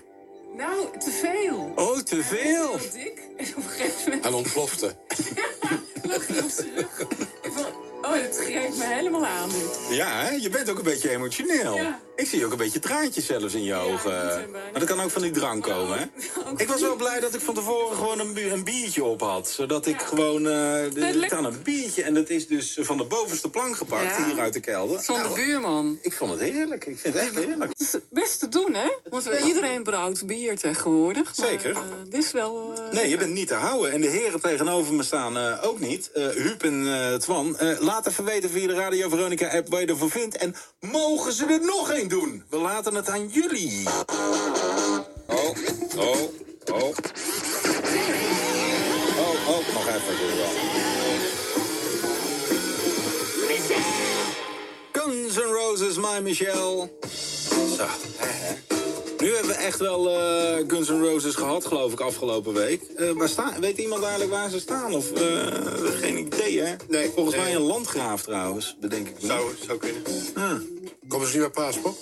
Nou, 0.57 0.99
te 0.99 1.11
veel. 1.11 1.73
Oh, 1.77 1.99
te 1.99 2.23
veel. 2.23 2.79
Heel 2.79 2.91
dik. 2.93 3.19
En 3.37 3.47
op 3.57 3.57
een 3.57 3.71
gegeven 3.71 4.03
moment 4.05 4.25
En 4.25 4.35
ontplofte. 4.35 4.97
lag 6.03 6.27
hij 6.27 6.43
op 6.43 6.51
zijn 6.51 6.75
rug. 6.75 7.07
Oh, 8.31 8.37
dat 8.37 8.47
grijpt 8.47 8.77
me 8.77 8.85
helemaal 8.85 9.27
aan 9.27 9.49
nu. 9.49 9.95
Ja, 9.97 10.09
hè? 10.25 10.31
je 10.35 10.49
bent 10.51 10.71
ook 10.71 10.79
een 10.79 10.85
beetje 10.85 11.11
emotioneel. 11.11 11.75
Ja. 11.77 12.01
Ik 12.17 12.27
zie 12.27 12.45
ook 12.45 12.51
een 12.53 12.57
beetje 12.59 12.79
traantjes 12.79 13.27
zelfs 13.27 13.55
in 13.55 13.63
je 13.65 13.75
ogen. 13.75 14.13
Maar 14.73 14.81
dat 14.81 14.85
kan 14.85 15.01
ook 15.01 15.11
van 15.11 15.23
die 15.23 15.31
drank 15.31 15.63
komen, 15.63 15.99
hè? 15.99 16.05
Ik 16.63 16.69
was 16.69 16.81
wel 16.81 16.97
blij 16.97 17.21
dat 17.21 17.35
ik 17.35 17.41
van 17.41 17.55
tevoren 17.55 17.97
gewoon 17.97 18.21
een, 18.21 18.33
bi- 18.35 18.51
een 18.51 18.65
biertje 18.65 19.05
op 19.05 19.21
had. 19.21 19.49
Zodat 19.51 19.87
ik 19.87 20.01
gewoon... 20.03 20.37
eh 20.47 20.53
de, 20.93 21.05
Het 21.05 21.17
ik 21.17 21.33
aan 21.33 21.45
een 21.45 21.63
biertje 21.63 22.03
en 22.03 22.15
dat 22.15 22.29
is 22.31 22.47
dus 22.47 22.77
van 22.81 22.97
de 22.97 23.05
bovenste 23.05 23.51
plank 23.51 23.77
gepakt, 23.77 24.17
Ja. 24.17 24.25
hier 24.25 24.39
uit 24.41 24.53
de 24.53 24.61
kelder. 24.61 25.03
Van 25.03 25.15
de 25.15 25.23
Nou, 25.23 25.35
buurman. 25.35 25.99
ik 26.03 26.13
vond 26.13 26.31
het 26.31 26.41
heerlijk. 26.41 26.85
Ik 26.87 26.99
vind 26.99 27.15
het 27.15 27.23
echt 27.23 27.35
heerlijk. 27.45 27.71
Het 27.71 27.81
is 27.81 27.93
het 27.93 28.05
best 28.11 28.39
te 28.41 28.49
doen, 28.49 28.75
hè? 28.75 28.89
Want 29.11 29.27
iedereen 29.47 29.83
brouwt 29.83 30.27
bier 30.27 30.59
tegenwoordig. 30.59 31.37
Maar, 31.37 31.47
Zeker. 31.49 31.71
eh, 31.71 31.79
dit 32.09 32.25
is 32.25 32.33
wel... 32.33 32.73
eh, 32.77 32.93
Nee, 32.93 33.09
je 33.09 33.17
bent 33.17 33.33
niet 33.33 33.49
te 33.49 33.55
houden. 33.55 33.93
En 33.93 34.01
de 34.01 34.09
heren 34.09 34.41
tegenover 34.41 34.95
me 34.95 35.03
staan 35.03 35.37
eh, 35.37 35.59
ook 35.65 35.81
niet. 35.81 36.11
Eh 36.13 36.27
Huub 36.29 36.63
en 36.63 36.87
eh 37.11 37.15
Twan. 37.15 37.59
Eh, 37.59 37.81
laat 37.81 38.05
even 38.21 38.33
weten 38.33 38.51
via 38.51 38.67
de 38.67 38.75
Radio 38.75 39.09
Veronica-app 39.09 39.69
wat 39.69 39.81
je 39.81 39.87
ervan 39.87 40.11
vindt. 40.11 40.37
En 40.37 40.55
mogen 40.81 41.33
ze 41.33 41.47
er 41.47 41.61
nog 41.61 41.91
één 41.91 42.09
doen? 42.09 42.45
We 42.51 42.57
laten 42.57 42.95
het 42.95 43.09
aan 43.09 43.29
jullie. 43.29 43.89
Oh, 45.27 45.49
oh, 45.97 46.21
oh. 46.73 46.95
Oh, 49.19 49.49
oh, 49.49 49.73
nog 49.73 49.87
even. 49.87 50.15
Guns 54.93 55.37
N' 55.37 55.53
Roses, 55.53 55.97
My 55.97 56.21
Michelle. 56.23 56.91
Zo, 57.77 57.87
hè, 58.17 58.29
hè. 58.29 58.80
Nu 59.21 59.35
hebben 59.35 59.51
we 59.51 59.57
echt 59.57 59.79
wel 59.79 60.11
eh, 60.11 60.65
Guns 60.67 60.89
N' 60.89 61.03
Roses 61.03 61.35
gehad, 61.35 61.67
geloof 61.67 61.93
ik, 61.93 62.01
afgelopen 62.01 62.53
week. 62.53 62.83
Eh, 62.83 63.11
waar 63.11 63.29
staan, 63.29 63.61
weet 63.61 63.79
iemand 63.79 64.03
eigenlijk 64.03 64.33
waar 64.33 64.51
ze 64.51 64.61
staan? 64.61 64.95
Of 64.95 65.13
eh, 65.13 65.47
geen 66.01 66.19
idee, 66.19 66.61
hè? 66.61 66.75
Nee, 66.89 67.11
Volgens 67.15 67.37
nee. 67.37 67.45
mij 67.45 67.55
een 67.55 67.61
landgraaf 67.61 68.23
trouwens, 68.23 68.77
bedenk 68.81 69.09
ik. 69.09 69.15
Zou, 69.19 69.51
zou 69.67 69.79
kunnen. 69.79 70.03
Ah. 70.35 70.53
Komen 71.09 71.27
ze 71.27 71.35
nu 71.35 71.41
bij 71.41 71.51
Paaspop? 71.51 71.97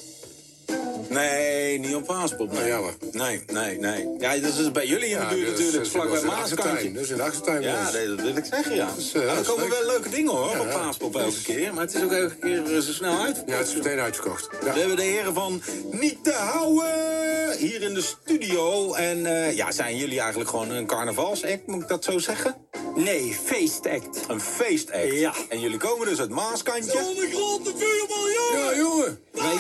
Nee, 1.09 1.79
niet 1.79 1.95
op 1.95 2.07
Paaspop. 2.07 2.49
Nee. 2.53 2.59
Nou, 2.59 2.69
jammer. 2.69 2.95
Nee, 3.13 3.43
nee, 3.47 3.79
nee. 3.79 4.09
Ja, 4.19 4.37
dat 4.37 4.55
is 4.59 4.71
bij 4.73 4.87
jullie 4.87 5.09
in 5.09 5.19
de 5.19 5.27
buurt 5.35 5.49
natuurlijk, 5.51 5.77
dat 5.77 5.89
vlak 5.89 6.09
bij 6.09 6.17
is 6.17 6.23
in 6.23 6.29
de 6.29 6.35
achtertuin. 6.35 6.69
Maaskantje. 6.75 6.93
Dat 6.93 7.03
is 7.05 7.11
in 7.11 7.17
de 7.17 7.23
achtertuin. 7.23 7.63
Ja, 7.63 7.91
dat 7.91 8.21
wil 8.21 8.37
ik 8.37 8.45
zeggen, 8.45 8.75
ja. 8.75 8.89
eh, 9.15 9.23
Nou, 9.23 9.39
er 9.39 9.45
komen 9.45 9.69
wel 9.69 9.87
leuke 9.87 10.09
dingen 10.09 10.33
hoor, 10.33 10.51
Ja, 10.51 10.61
op 10.61 10.67
ja. 10.67 10.73
Paaspop 10.79 11.17
elke 11.17 11.43
keer. 11.43 11.75
Maar 11.75 11.85
het 11.85 11.95
is 11.95 12.03
ook 12.03 12.13
elke 12.13 12.37
keer 12.37 12.75
eh, 12.75 12.79
zo 12.81 12.93
snel 12.93 13.19
uit. 13.21 13.43
Ja, 13.47 13.57
het 13.57 13.69
is 13.69 13.75
meteen 13.75 13.99
uitverkocht. 13.99 14.49
Ja. 14.65 14.73
We 14.73 14.79
hebben 14.79 14.97
de 14.97 15.03
heren 15.03 15.35
van 15.35 15.63
Niet 15.91 16.25
te 16.25 16.33
houden 16.33 17.57
hier 17.59 17.83
in 17.83 17.95
de 17.95 18.03
studio. 18.03 18.93
En 18.95 19.27
eh, 19.27 19.57
ja, 19.57 19.71
zijn 19.71 19.97
jullie 19.97 20.21
eigenlijk 20.21 20.51
gewoon 20.51 20.71
een 20.71 20.87
carnavalsact, 20.87 21.67
moet 21.67 21.83
ik 21.83 21.89
dat 21.89 22.05
zo 22.05 22.19
zeggen? 22.19 22.55
Nee, 22.97 23.37
feestact. 23.45 24.25
Een 24.29 24.41
feestact. 24.41 25.13
Ja. 25.13 25.35
En 25.49 25.61
jullie 25.61 25.79
komen 25.79 26.07
dus 26.07 26.21
uit 26.21 26.31
Maaskantje. 26.31 26.91
grote 27.33 27.73
vuurman, 27.77 28.63
Ja, 28.63 28.77
jongen. 28.77 29.19
Wij 29.33 29.57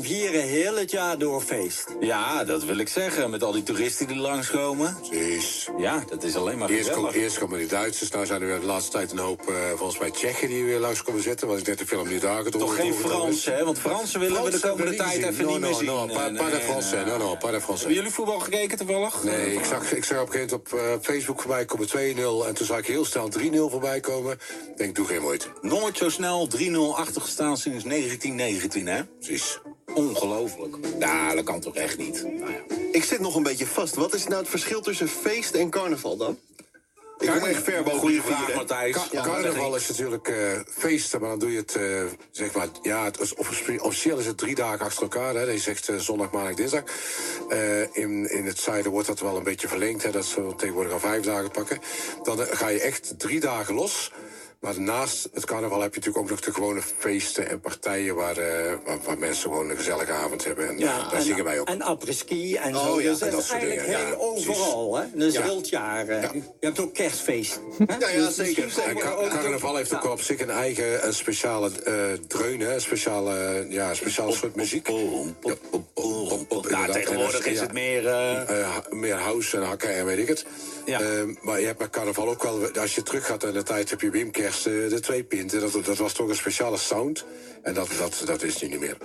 vieren 0.00 0.42
heel 0.42 0.76
het 0.76 0.89
jaar 0.90 1.18
door 1.18 1.40
feest. 1.42 1.84
Ja, 2.00 2.44
dat 2.44 2.64
wil 2.64 2.76
ik 2.78 2.88
zeggen. 2.88 3.30
Met 3.30 3.42
al 3.42 3.52
die 3.52 3.62
toeristen 3.62 4.06
die 4.06 4.16
langskomen. 4.16 4.96
Precies. 5.08 5.68
Ja, 5.78 6.04
dat 6.08 6.22
is 6.22 6.36
alleen 6.36 6.58
maar 6.58 6.68
Eerst, 6.70 6.90
kom, 6.90 7.06
eerst 7.08 7.38
komen 7.38 7.58
die 7.58 7.68
Duitsers. 7.68 8.10
Nou 8.10 8.26
zijn 8.26 8.40
er 8.40 8.46
weer 8.46 8.60
de 8.60 8.66
laatste 8.66 8.90
tijd 8.90 9.12
een 9.12 9.18
hoop, 9.18 9.40
eh, 9.48 9.54
volgens 9.76 9.98
mij, 9.98 10.10
Tsjechen 10.10 10.48
die 10.48 10.64
weer 10.64 10.78
langs 10.78 11.02
komen 11.02 11.22
zitten. 11.22 11.46
Want 11.48 11.60
ik 11.60 11.66
net 11.66 11.78
de 11.78 11.86
film 11.86 12.08
nu 12.08 12.18
dagen 12.18 12.50
door. 12.50 12.60
Toch 12.60 12.76
geen 12.76 12.94
Fransen, 12.94 13.54
hè? 13.56 13.64
Want 13.64 13.78
Fransen 13.78 14.20
willen 14.20 14.44
we 14.44 14.50
de 14.50 14.60
komende 14.60 14.94
tijd 14.94 15.22
even 15.22 15.46
niet 15.46 15.60
meer 15.60 15.74
zien. 15.74 15.84
No, 15.86 16.06
de 16.06 16.12
nee, 16.30 16.60
Fransen. 16.60 16.96
nee. 16.96 17.04
No, 17.04 17.18
no, 17.18 17.28
pas 17.30 17.38
de 17.40 17.44
Hebben 17.44 17.62
Fransen. 17.62 17.92
jullie 17.92 18.10
voetbal 18.10 18.38
gekeken 18.38 18.78
toevallig? 18.78 19.22
Nee, 19.22 19.54
ik 19.54 19.64
zag, 19.64 19.92
ik 19.92 20.04
zag 20.04 20.20
op 20.20 20.26
een 20.26 20.32
gegeven 20.32 20.60
moment 20.64 20.72
op 20.72 20.78
eh, 20.78 21.14
Facebook 21.14 21.40
voorbij 21.40 21.64
komen 21.64 21.88
2-0. 21.88 22.46
En 22.46 22.54
toen 22.54 22.66
zag 22.66 22.78
ik 22.78 22.86
heel 22.86 23.04
snel 23.04 23.28
3-0 23.38 23.70
voorbij 23.70 24.00
komen. 24.00 24.32
Ik 24.70 24.76
denk, 24.76 24.94
doe 24.94 25.06
geen 25.06 25.22
moeite. 25.22 25.46
Nooit 25.60 25.96
zo 25.96 26.08
snel 26.08 26.48
3-0 26.58 26.96
achter 26.96 27.20
gestaan 27.22 27.56
sinds 27.56 27.84
1919, 27.84 28.86
hè? 28.86 29.04
Precies. 29.04 29.58
Ongelooflijk. 29.94 30.76
Ja, 30.98 31.34
dat 31.34 31.44
kan 31.44 31.60
toch 31.60 31.74
echt 31.76 31.98
niet? 31.98 32.22
Nou 32.38 32.50
ja. 32.52 32.58
Ik 32.92 33.04
zit 33.04 33.20
nog 33.20 33.34
een 33.34 33.42
beetje 33.42 33.66
vast. 33.66 33.94
Wat 33.94 34.14
is 34.14 34.26
nou 34.26 34.40
het 34.40 34.48
verschil 34.50 34.80
tussen 34.80 35.08
feest 35.08 35.54
en 35.54 35.70
carnaval 35.70 36.16
dan? 36.16 36.38
Ik 37.18 37.28
kom 37.28 37.44
echt 37.44 37.62
ver 37.62 37.82
boven 37.82 37.98
Goeie 38.00 38.22
vraag, 38.22 38.38
vieren. 38.38 38.56
Matthijs. 38.56 38.94
Ka- 38.94 39.06
Ja, 39.10 39.22
carnaval 39.22 39.76
is 39.76 39.88
natuurlijk 39.88 40.28
eh, 40.28 40.36
feesten, 40.78 41.20
maar 41.20 41.28
dan 41.30 41.38
doe 41.38 41.52
je 41.52 41.58
het, 41.58 41.74
eh, 41.74 42.02
zeg 42.30 42.52
maar, 42.54 42.68
ja, 42.82 43.04
het 43.04 43.20
is, 43.20 43.34
officie- 43.34 43.82
officieel 43.82 44.18
is 44.18 44.26
het 44.26 44.38
drie 44.38 44.54
dagen 44.54 44.84
achter 44.86 45.02
elkaar. 45.02 45.34
Hè. 45.34 45.42
Je 45.42 45.58
zegt 45.58 45.88
eh, 45.88 45.96
zondag, 45.96 46.30
maandag, 46.30 46.54
dinsdag. 46.54 46.82
Eh, 47.48 47.80
in, 47.96 48.30
in 48.30 48.46
het 48.46 48.58
zuiden 48.58 48.92
wordt 48.92 49.06
dat 49.06 49.20
wel 49.20 49.36
een 49.36 49.42
beetje 49.42 49.68
verlengd, 49.68 50.02
hè, 50.02 50.10
dat 50.10 50.24
ze 50.24 50.52
tegenwoordig 50.56 50.92
al 50.92 50.98
vijf 51.00 51.22
dagen 51.24 51.50
pakken. 51.50 51.78
Dan 52.22 52.38
ga 52.38 52.68
je 52.68 52.80
echt 52.80 53.14
drie 53.18 53.40
dagen 53.40 53.74
los. 53.74 54.12
Maar 54.60 54.80
naast 54.80 55.28
het 55.32 55.44
carnaval 55.44 55.80
heb 55.80 55.94
je 55.94 55.98
natuurlijk 56.00 56.24
ook 56.24 56.30
nog 56.30 56.40
de 56.40 56.52
gewone 56.52 56.82
feesten 56.98 57.48
en 57.48 57.60
partijen 57.60 58.14
waar, 58.14 58.36
eh, 58.36 58.72
waar, 58.84 58.98
waar 59.04 59.18
mensen 59.18 59.42
gewoon 59.42 59.70
een 59.70 59.76
gezellige 59.76 60.12
avond 60.12 60.44
hebben. 60.44 60.68
En 60.68 60.78
daar 60.80 61.12
en, 61.12 61.22
zingen 61.22 61.44
wij 61.44 61.60
ook. 61.60 61.68
En 61.68 61.82
après-ski 61.82 62.56
en 62.56 62.76
Oh, 62.76 62.84
zo. 62.84 63.00
ja, 63.00 63.10
dus 63.10 63.20
en 63.20 63.30
dat 63.30 63.40
is 63.40 63.46
soort 63.46 63.58
eigenlijk 63.62 63.88
dingen, 63.88 64.04
heel 64.06 64.10
ja, 64.10 64.16
overal. 64.18 64.96
Hè? 64.96 65.04
Dus 65.14 65.34
Ja. 65.34 65.46
jaar. 65.62 66.08
eh. 66.08 66.22
Ja. 66.22 66.30
Je 66.34 66.42
hebt 66.66 66.78
ook 66.80 66.94
kerstfeest. 66.94 67.60
hè? 67.86 67.96
Ja, 67.98 68.08
ja, 68.08 68.26
Dus 68.26 68.34
zeker. 68.34 68.64
misschien 68.64 68.88
En 68.88 68.96
carnaval 69.28 69.76
heeft 69.76 69.94
ook 69.94 70.04
op 70.04 70.20
zich 70.20 70.40
een 70.40 70.50
eigen 70.50 71.06
een 71.06 71.14
speciale 71.14 71.70
eh 71.84 71.94
dreun, 72.28 72.60
hè? 72.60 72.74
een 72.74 72.80
speciale, 72.80 73.66
ja, 73.68 73.88
een 73.88 73.96
speciaal 73.96 74.32
soort 74.32 74.54
muziek. 74.54 74.88
Nou, 74.88 75.34
tegenwoordig 76.92 77.46
is 77.46 77.60
het 77.60 77.72
meer... 77.72 78.02
meer 78.90 79.16
house 79.16 79.56
en 79.56 79.62
hakken 79.62 79.94
en 79.94 80.04
weet 80.04 80.18
ik 80.18 80.28
het. 80.28 80.44
Ja. 80.84 81.00
Ehm, 81.00 81.34
maar 81.40 81.60
je 81.60 81.66
hebt 81.66 81.78
met 81.78 81.90
carnaval 81.90 82.28
ook 82.28 82.42
wel, 82.42 82.70
als 82.80 82.94
je 82.94 83.02
terug 83.02 83.26
gaat 83.26 83.44
in 83.44 83.52
de 83.52 83.62
tijd, 83.62 83.90
heb 83.90 84.00
je 84.00 84.10
Wim 84.10 84.30
Eh, 84.56 84.88
de 84.88 85.00
twee 85.00 85.24
pinten. 85.24 85.60
Dat, 85.60 85.84
dat 85.84 85.96
was 85.96 86.12
toch 86.12 86.28
een 86.28 86.34
speciale 86.34 86.76
sound. 86.76 87.24
En 87.62 87.74
dat, 87.74 87.88
dat, 87.98 88.22
dat 88.24 88.42
is 88.42 88.62
nu 88.62 88.68
niet 88.68 88.80
meer. 88.80 88.96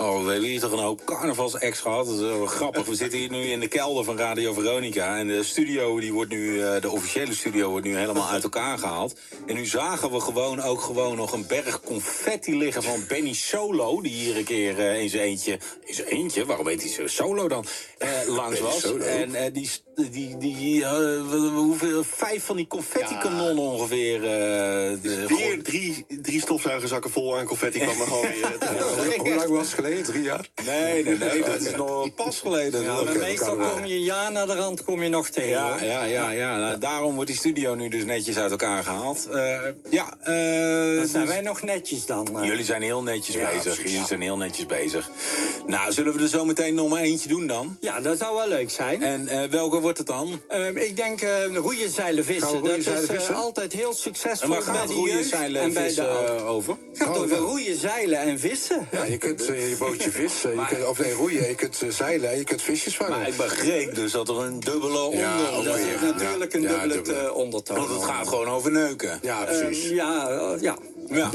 Oh, 0.00 0.24
we 0.24 0.30
hebben 0.30 0.48
hier 0.48 0.60
toch 0.60 0.72
een 0.72 0.78
hoop 0.78 1.04
carnavalsex 1.04 1.80
gehad. 1.80 2.06
Dat 2.06 2.14
is 2.14 2.20
wel 2.20 2.46
grappig. 2.46 2.86
We 2.86 2.94
zitten 2.94 3.18
hier 3.18 3.30
nu 3.30 3.42
in 3.42 3.60
de 3.60 3.68
kelder 3.68 4.04
van 4.04 4.18
Radio 4.18 4.52
Veronica. 4.52 5.18
En 5.18 5.26
de 5.26 5.42
studio, 5.42 6.00
die 6.00 6.12
wordt 6.12 6.30
nu, 6.30 6.62
eh, 6.62 6.80
de 6.80 6.90
officiële 6.90 7.34
studio, 7.34 7.70
wordt 7.70 7.86
nu 7.86 7.96
helemaal 7.96 8.28
uit 8.28 8.42
elkaar 8.42 8.78
gehaald. 8.78 9.18
En 9.46 9.54
nu 9.54 9.66
zagen 9.66 10.10
we 10.10 10.20
gewoon 10.20 10.60
ook 10.60 10.80
gewoon 10.80 11.16
nog 11.16 11.32
een 11.32 11.46
berg 11.46 11.80
confetti 11.80 12.56
liggen 12.56 12.82
van 12.82 13.04
Benny 13.08 13.32
Solo. 13.32 14.00
Die 14.00 14.12
hier 14.12 14.36
een 14.36 14.44
keer 14.44 14.78
eh, 14.78 15.00
in 15.00 15.08
zijn 15.08 15.22
eentje, 15.22 15.58
in 15.84 15.94
zijn 15.94 16.06
eentje, 16.06 16.46
waarom 16.46 16.68
heet 16.68 16.82
hij 16.82 16.90
zo 16.90 17.06
solo 17.06 17.48
dan, 17.48 17.64
eh, 17.98 18.08
langs 18.40 18.60
was. 18.60 18.96
En 18.96 19.34
eh, 19.34 19.52
die, 19.52 19.70
die, 20.10 20.36
die 20.36 20.86
hoeveel, 20.86 22.04
vijf 22.04 22.44
van 22.44 22.56
die 22.56 22.66
confetti-kanonnen 22.66 23.64
ongeveer. 23.64 24.20
de, 24.20 25.24
Weer 25.28 25.62
drie, 25.62 26.06
drie 26.22 26.40
stofzuigerzakken 26.40 27.10
vol 27.10 27.38
aan 27.38 27.44
confetti 27.46 27.78
kwam 27.78 28.00
er 28.00 28.06
gewoon 28.06 28.22
weer. 28.22 28.56
Hoe, 28.96 29.14
hoe 29.28 29.34
lang 29.34 29.48
was 29.48 29.66
het 29.66 29.74
geleden? 29.74 29.87
Drie 29.96 30.22
jaar? 30.22 30.48
Nee, 30.66 31.04
nee, 31.04 31.18
nee, 31.18 31.42
dat 31.50 31.60
is 31.60 31.74
nog 31.76 32.14
pas 32.14 32.38
geleden. 32.40 32.82
Ja, 32.82 33.02
meestal 33.18 33.56
kom 33.56 33.84
je 33.84 34.00
ja 34.02 34.28
naar 34.28 34.46
de 34.46 34.54
rand 34.54 34.84
kom 34.84 35.02
je 35.02 35.08
nog 35.08 35.28
tegen. 35.28 35.48
Ja, 35.50 35.76
ja, 35.82 36.04
ja, 36.04 36.30
ja. 36.30 36.56
Nou, 36.58 36.78
daarom 36.78 37.14
wordt 37.14 37.30
die 37.30 37.38
studio 37.38 37.74
nu 37.74 37.88
dus 37.88 38.04
netjes 38.04 38.36
uit 38.38 38.50
elkaar 38.50 38.82
gehaald. 38.84 39.26
Eh, 39.32 39.58
ja, 39.90 40.16
eh, 40.20 40.32
zijn 40.34 41.00
dus- 41.12 41.12
wij 41.24 41.40
nog 41.40 41.62
netjes 41.62 42.06
dan. 42.06 42.38
eh. 42.40 42.44
Jullie 42.46 42.64
zijn 42.64 42.82
heel 42.82 43.02
netjes 43.02 43.34
Ja, 43.34 43.46
bezig. 43.46 43.62
precies. 43.62 43.90
Jullie 43.92 44.06
zijn 44.06 44.20
heel 44.20 44.36
netjes 44.36 44.66
bezig. 44.66 45.10
Nou, 45.66 45.92
zullen 45.92 46.14
we 46.14 46.22
er 46.22 46.28
zo 46.28 46.44
meteen 46.44 46.74
nog 46.74 46.88
maar 46.88 47.02
eentje 47.02 47.28
doen 47.28 47.46
dan? 47.46 47.76
Ja, 47.80 48.00
dat 48.00 48.18
zou 48.18 48.36
wel 48.36 48.48
leuk 48.48 48.70
zijn. 48.70 49.02
En 49.02 49.50
welke 49.50 49.80
wordt 49.80 49.98
het 49.98 50.06
dan? 50.06 50.40
Eh, 50.48 50.66
ik 50.68 50.96
denk 50.96 51.20
eh 51.20 51.44
roeien 51.56 51.90
zeilen 51.90 52.24
vissen. 52.24 52.48
roeien, 52.58 52.74
dat 52.74 52.82
zeilen, 52.82 53.02
is 53.02 53.08
vissen? 53.10 53.34
altijd 53.34 53.72
heel 53.72 53.88
En 53.90 53.96
succesvol 53.96 54.48
waar 54.48 54.64
bij 54.64 54.74
gaat 54.74 54.90
roeien, 54.90 55.16
jeugd 55.16 55.28
zeilen 55.28 55.60
en 55.62 55.76
en 55.76 55.82
vissen 55.82 56.44
over? 56.44 56.76
Het 56.92 56.98
gaat 57.02 57.16
Oh, 57.16 57.22
over 57.22 57.36
roeien, 57.36 57.76
zeilen 57.78 58.18
en 58.18 58.38
vissen. 58.38 58.88
Ja, 58.92 59.04
je 59.04 59.16
kunt 59.18 59.46
je 59.46 59.74
bootje 59.78 60.10
vissen, 60.10 60.50
je 60.54 60.66
kunt, 60.68 60.86
of 60.86 60.98
nee, 60.98 61.12
roeien, 61.12 61.48
je 61.48 61.54
kunt 61.54 61.82
eh, 61.82 61.88
zeilen 61.90 62.30
en 62.30 62.38
je 62.38 62.44
kunt 62.44 62.62
visjes 62.62 62.96
vangen. 62.96 63.18
Maar 63.18 63.28
ik 63.28 63.36
begreep 63.36 63.94
dus 63.94 64.12
dat 64.12 64.28
er 64.28 64.38
een 64.40 64.60
dubbele 64.60 64.98
onder... 64.98 65.20
Ja, 65.20 65.50
Dat 65.50 65.58
oh, 65.58 65.64
ja. 65.64 66.00
natuurlijk 66.12 66.54
een 66.54 66.60
dubbele 66.60 66.94
dubbele. 66.94 67.18
eh, 67.18 67.34
ondertoon. 67.36 67.76
Want 67.76 67.90
het 67.90 68.02
gaat 68.04 68.28
gewoon 68.28 68.48
over 68.48 68.70
neuken. 68.70 69.18
Ja, 69.22 69.46
Eh, 69.46 69.58
precies. 69.66 69.88
ja, 69.90 70.28
eh, 70.28 70.60
ja. 70.60 70.76
Ja. 71.08 71.30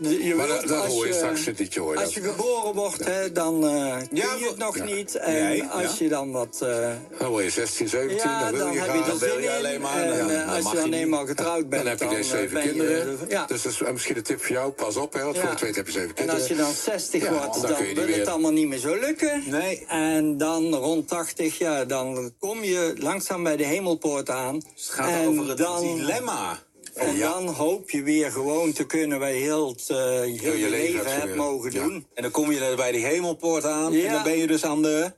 Je 0.00 0.34
Maar 0.36 0.46
dat, 0.46 0.86
hoor 0.86 1.06
je 1.06 1.12
straks 1.12 1.74
hoor 1.76 1.96
Als 1.96 2.14
je 2.14 2.20
geboren 2.20 2.74
wordt, 2.74 3.04
hè, 3.04 3.32
dan 3.32 3.66
eh 3.66 3.96
kun 3.96 4.16
Ja, 4.16 4.34
je 4.38 4.46
het 4.46 4.56
nog 4.58 4.76
ja. 4.76 4.84
niet. 4.84 5.14
En 5.16 5.32
Nee, 5.32 5.62
als 5.64 5.82
ja. 5.82 6.04
je 6.04 6.08
dan 6.08 6.32
wat... 6.32 6.58
eh, 6.62 6.90
Dan 7.18 7.28
word 7.30 7.44
je 7.44 7.50
16, 7.50 7.88
17, 7.88 8.16
ja, 8.16 8.40
dan 8.42 8.50
wil 8.50 8.58
dan 8.64 8.72
je 8.74 8.80
je 8.80 8.86
er 9.12 9.18
wil 9.18 9.38
je 9.38 9.56
alleen 9.56 9.80
maar, 9.80 10.02
en 10.02 10.08
ja, 10.12 10.18
eh, 10.18 10.46
dan 10.46 10.48
als 10.64 10.70
je 10.72 10.76
dan 10.78 10.92
eenmaal 10.92 11.26
getrouwd 11.26 11.68
bent, 11.68 11.82
Dan 11.82 11.90
heb 11.90 12.00
je 12.00 12.08
deze 12.16 12.28
zeven 12.30 12.62
je- 12.62 12.68
kinderen. 12.68 13.18
ja. 13.28 13.46
Dus 13.46 13.62
dat 13.62 13.72
is 13.72 13.80
misschien 13.92 14.16
een 14.16 14.22
tip 14.22 14.40
voor 14.44 14.50
jou. 14.56 14.70
Pas 14.72 14.96
op, 14.96 15.12
hè, 15.12 15.22
want 15.22 15.34
Ja. 15.36 15.40
voor 15.42 15.50
de 15.50 15.56
tweede 15.56 15.76
heb 15.76 15.86
je 15.86 15.92
zeven 15.92 16.08
En 16.08 16.14
kinderen. 16.14 16.40
als 16.40 16.48
je 16.48 16.56
dan 16.56 16.72
60 16.72 17.22
Ja, 17.22 17.30
wordt, 17.32 17.52
dan 17.52 17.62
dan, 17.62 17.94
wil 17.94 18.06
het 18.18 18.26
allemaal 18.28 18.52
niet 18.52 18.68
meer 18.68 18.78
zo 18.78 18.94
lukken. 18.98 19.42
Nee. 19.46 19.84
En 19.88 20.36
dan 20.36 20.74
rond 20.74 21.08
80, 21.08 21.58
ja, 21.58 21.84
dan 21.84 22.32
kom 22.38 22.64
je 22.64 22.94
langzaam 22.98 23.42
bij 23.42 23.56
de 23.56 23.64
hemelpoort 23.64 24.30
aan. 24.30 24.54
Het 24.54 24.64
gaat 24.90 25.08
en 25.10 25.28
over 25.28 25.48
het 25.48 25.58
dan, 25.58 25.80
dilemma. 25.96 26.58
En 26.98 27.16
ja. 27.16 27.32
dan 27.32 27.46
hoop 27.48 27.90
je 27.90 28.02
weer 28.02 28.30
gewoon 28.32 28.72
te 28.72 28.84
kunnen 28.86 29.18
bij 29.18 29.34
heel 29.34 29.68
het, 29.68 29.88
eh, 29.90 29.96
heel 29.96 30.52
je, 30.54 30.68
leven 30.68 30.70
leven 30.70 31.20
hebt 31.20 31.36
mogen 31.36 31.72
Ja. 31.72 31.82
doen. 31.82 32.06
En 32.14 32.22
dan 32.22 32.30
kom 32.30 32.52
je 32.52 32.60
er 32.64 32.76
bij 32.76 32.92
die 32.92 33.04
hemelpoort 33.04 33.64
aan. 33.64 33.92
En 33.94 34.12
dan 34.12 34.22
ben 34.22 34.38
je 34.38 34.46
dus 34.46 34.64
aan 34.64 34.82
de... 34.82 35.12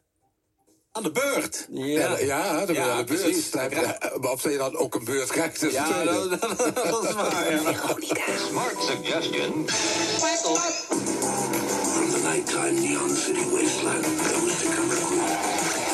Aan 0.92 1.02
de 1.02 1.10
beurt. 1.10 1.66
Ja, 1.70 1.84
Ja. 1.86 2.18
ja, 2.18 2.56
dan 2.56 2.66
ben 2.66 2.74
je 2.74 2.80
Ja, 2.80 2.90
aan 2.90 2.98
de 2.98 3.04
beurt. 3.04 3.22
precies. 3.22 3.50
Dan 3.50 3.60
heb 3.60 3.72
je- 3.72 4.18
Maar 4.20 4.30
of 4.32 4.42
je 4.42 4.56
dan 4.56 4.76
ook 4.76 4.94
een 4.94 5.04
beurt 5.04 5.28
krijgt, 5.28 5.62
is 5.62 5.72
Ja, 5.72 5.92
het 5.98 6.04
dat, 6.30 6.40
dat, 6.58 6.74
dat 6.74 7.04
is 7.04 7.12
waar. 7.12 7.52
Ja. 7.62 7.74
Smart 8.48 8.82
suggestion. 8.82 9.68
From 11.92 12.10
the 12.10 12.20
nighttime 12.22 12.80
neon 12.80 13.10
city 13.16 13.44
wasteland 13.50 14.04
comes 14.04 14.60
to 14.62 14.68
Kamakura. 14.68 15.36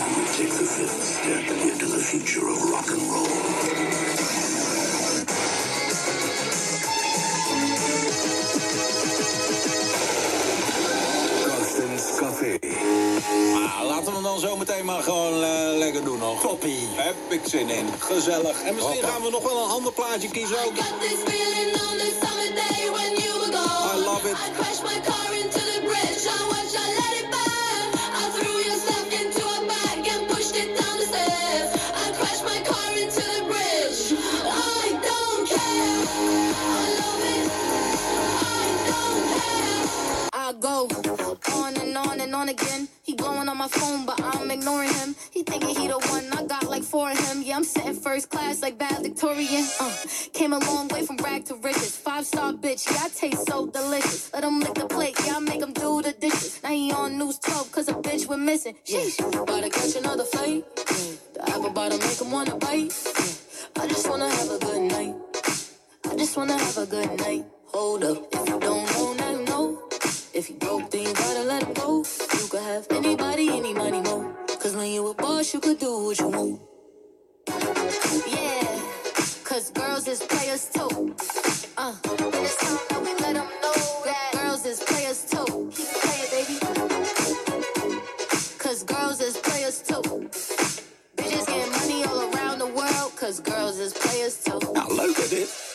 And 0.03 0.17
we 0.17 0.23
take 0.37 0.53
the 0.59 0.65
fifth 0.65 1.03
step 1.03 1.45
into 1.63 1.87
the 1.87 1.99
future 1.99 2.47
of 2.51 2.61
nog. 16.43 16.51
Toppie. 16.51 16.89
Heb 16.95 17.17
ik 17.29 17.41
zin 17.45 17.69
in. 17.71 17.87
Gezellig. 17.99 18.63
En 18.63 18.75
misschien 18.75 18.95
Hoppa. 18.95 19.09
gaan 19.09 19.23
we 19.23 19.31
nog 19.31 19.43
wel 19.43 19.65
een 19.65 19.71
ander 19.71 19.93
plaatje 19.93 20.29
kiezen 20.31 20.57
ook. 20.65 20.73
I 23.95 23.99
love 24.05 24.27
it. 24.31 24.37
I 24.37 24.51
crashed 24.57 24.83
my 24.85 25.01
car 25.05 25.33
into 25.35 25.46
star 52.27 52.53
bitch, 52.53 52.91
yeah, 52.91 53.05
I 53.05 53.09
taste 53.09 53.47
so 53.49 53.67
delicious. 53.67 54.33
Let 54.35 54.45
him 54.45 54.61
lick 54.61 54.75
the 54.75 54.87
plate, 54.87 55.17
yeah, 55.27 55.37
I 55.37 55.39
make 55.41 55.63
him 55.63 55.73
do 55.73 56.03
the 56.03 56.13
dishes. 56.13 56.61
Now 56.63 56.71
he 56.71 56.93
on 56.93 57.19
news 57.19 57.39
12, 57.39 57.73
cause 57.73 57.89
a 57.89 57.95
bitch 57.95 58.27
went 58.29 58.43
missing. 58.43 58.77
Sheesh, 58.85 59.17
gotta 59.47 59.71
catch 59.71 59.97
another 59.97 60.25
flight. 60.25 60.65
Yeah. 60.77 61.17
The 61.35 61.51
apple 61.51 61.71
bottom 61.71 61.99
make 62.01 62.21
him 62.21 62.31
wanna 62.33 62.57
bite. 62.57 62.93
Yeah. 62.93 63.83
I 63.83 63.87
just 63.89 64.09
wanna 64.11 64.29
have 64.29 64.51
a 64.51 64.59
good 64.59 64.83
night. 64.83 65.15
I 66.11 66.17
just 66.17 66.37
wanna 66.37 66.59
have 66.59 66.79
a 66.79 66.87
good 66.87 67.11
night. 67.21 67.45
Hold 67.67 68.05
up, 68.05 68.19
if 68.33 68.49
you 68.49 68.61
don't 68.61 68.87
know, 68.93 69.15
now 69.15 69.31
you 69.31 69.45
know. 69.45 69.89
If 70.35 70.51
you 70.51 70.57
broke, 70.57 70.91
then 70.91 71.03
you 71.05 71.15
gotta 71.15 71.45
let 71.45 71.63
him 71.63 71.75
go. 71.75 72.05
You 72.41 72.49
could 72.51 72.63
have 72.63 72.87
anybody, 72.91 73.49
any 73.51 73.75
money, 73.75 74.01
mo. 74.03 74.35
Cause 74.61 74.75
when 74.77 74.91
you 74.91 75.07
a 75.09 75.15
boss, 75.15 75.55
you 75.55 75.61
could 75.61 75.79
do 75.79 76.05
what 76.07 76.19
you 76.19 76.29
want. 76.29 76.61
Yeah, 78.29 78.66
cause 79.67 79.73
girls 79.73 80.09
is 80.09 80.23
players 80.23 80.69
too. 80.69 81.15
Uh, 81.77 81.95
and 82.19 82.35
it's 82.35 82.57
time 82.57 82.79
that 82.89 83.01
we 83.01 83.13
let 83.15 83.35
them 83.35 83.49
know 83.63 84.03
that 84.05 84.31
girls 84.33 84.65
is 84.67 84.81
players 84.81 85.25
too. 85.25 85.71
Keep 85.75 85.87
it 85.91 86.01
playing, 86.03 86.31
baby. 86.31 86.59
Cause 88.59 88.85
girls 88.85 89.21
is 89.21 89.37
players 89.39 89.83
too. 89.83 90.03
Bitches 91.17 91.47
getting 91.47 91.73
money 91.73 92.05
all 92.05 92.33
around 92.35 92.59
the 92.59 92.67
world, 92.67 93.17
cause 93.17 93.41
girls 93.41 93.79
is 93.79 93.93
players 93.93 94.43
too. 94.45 94.59
Nou, 94.73 94.95
leuk 94.95 95.19
at 95.19 95.31
dit? 95.31 95.66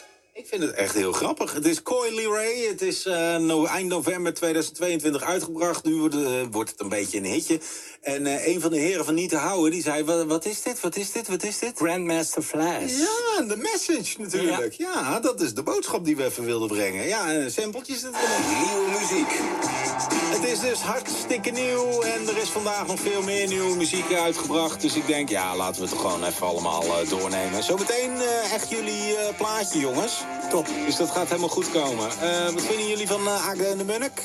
Ik 0.41 0.47
vind 0.47 0.61
het 0.63 0.71
echt 0.75 0.93
heel 0.95 1.11
grappig. 1.11 1.53
Het 1.53 1.65
is 1.65 1.83
Coily 1.83 2.25
Ray. 2.25 2.65
Het 2.69 2.81
is 2.81 3.05
eh, 3.05 3.35
no- 3.37 3.65
eind 3.65 3.87
november 3.89 4.33
2022 4.33 5.21
uitgebracht. 5.23 5.83
Nu 5.83 5.95
wordt, 5.95 6.15
eh, 6.15 6.21
wordt 6.51 6.69
het 6.71 6.79
een 6.79 6.89
beetje 6.89 7.17
een 7.17 7.25
hitje. 7.25 7.59
En 8.01 8.25
eh, 8.25 8.47
een 8.47 8.61
van 8.61 8.71
de 8.71 8.77
heren 8.77 9.05
van 9.05 9.13
Niet 9.13 9.29
te 9.29 9.35
Houden, 9.37 9.71
die 9.71 9.81
zei... 9.81 10.03
"Wa- 10.03 10.25
Wat 10.25 10.45
is 10.45 10.61
dit? 10.61 10.79
Wat 10.79 10.95
is 10.95 11.11
dit? 11.11 11.27
Wat 11.27 11.43
is 11.43 11.59
dit? 11.59 11.71
Grandmaster 11.75 12.41
Flash. 12.41 12.91
Ja, 12.91 13.43
de 13.43 13.55
message 13.57 14.15
natuurlijk. 14.21 14.73
Ja. 14.73 15.19
dat 15.19 15.41
is 15.41 15.53
de 15.53 15.63
boodschap 15.63 16.05
die 16.05 16.15
we 16.15 16.23
even 16.25 16.43
wilden 16.43 16.67
brengen. 16.67 17.07
Ja, 17.07 17.31
en 17.31 17.51
sampletjes 17.51 18.01
natuurlijk. 18.01 18.47
Nieuwe 18.47 18.99
muziek. 18.99 19.39
Het 20.31 20.43
is 20.49 20.59
dus 20.59 20.79
hartstikke 20.79 21.49
nieuw 21.49 22.01
en 22.01 22.27
er 22.27 22.37
is 22.37 22.49
vandaag 22.49 22.87
nog 22.87 22.99
veel 22.99 23.21
meer 23.21 23.47
nieuwe 23.47 23.75
muziek 23.75 24.13
uitgebracht. 24.13 24.81
Dus 24.81 24.95
ik 24.95 25.07
denk, 25.07 25.29
ja, 25.29 25.55
laten 25.55 25.81
we 25.81 25.87
het 25.89 25.97
gewoon 25.99 26.23
even 26.25 26.47
allemaal 26.47 26.83
doornemen. 27.09 27.63
Zometeen 27.63 28.11
echt 28.51 28.69
jullie 28.69 29.15
plaatje, 29.37 29.79
jongens. 29.79 30.23
Top. 30.49 30.67
Dus 30.85 30.95
dat 30.95 31.09
gaat 31.09 31.27
helemaal 31.27 31.49
goed 31.49 31.71
komen. 31.71 32.09
Eh, 32.21 32.49
wat 32.53 32.63
vinden 32.63 32.87
jullie 32.87 33.07
van 33.07 33.21
uh, 33.21 33.47
Agde 33.47 33.65
en 33.65 33.77
de 33.77 33.83
Munnik? 33.83 34.21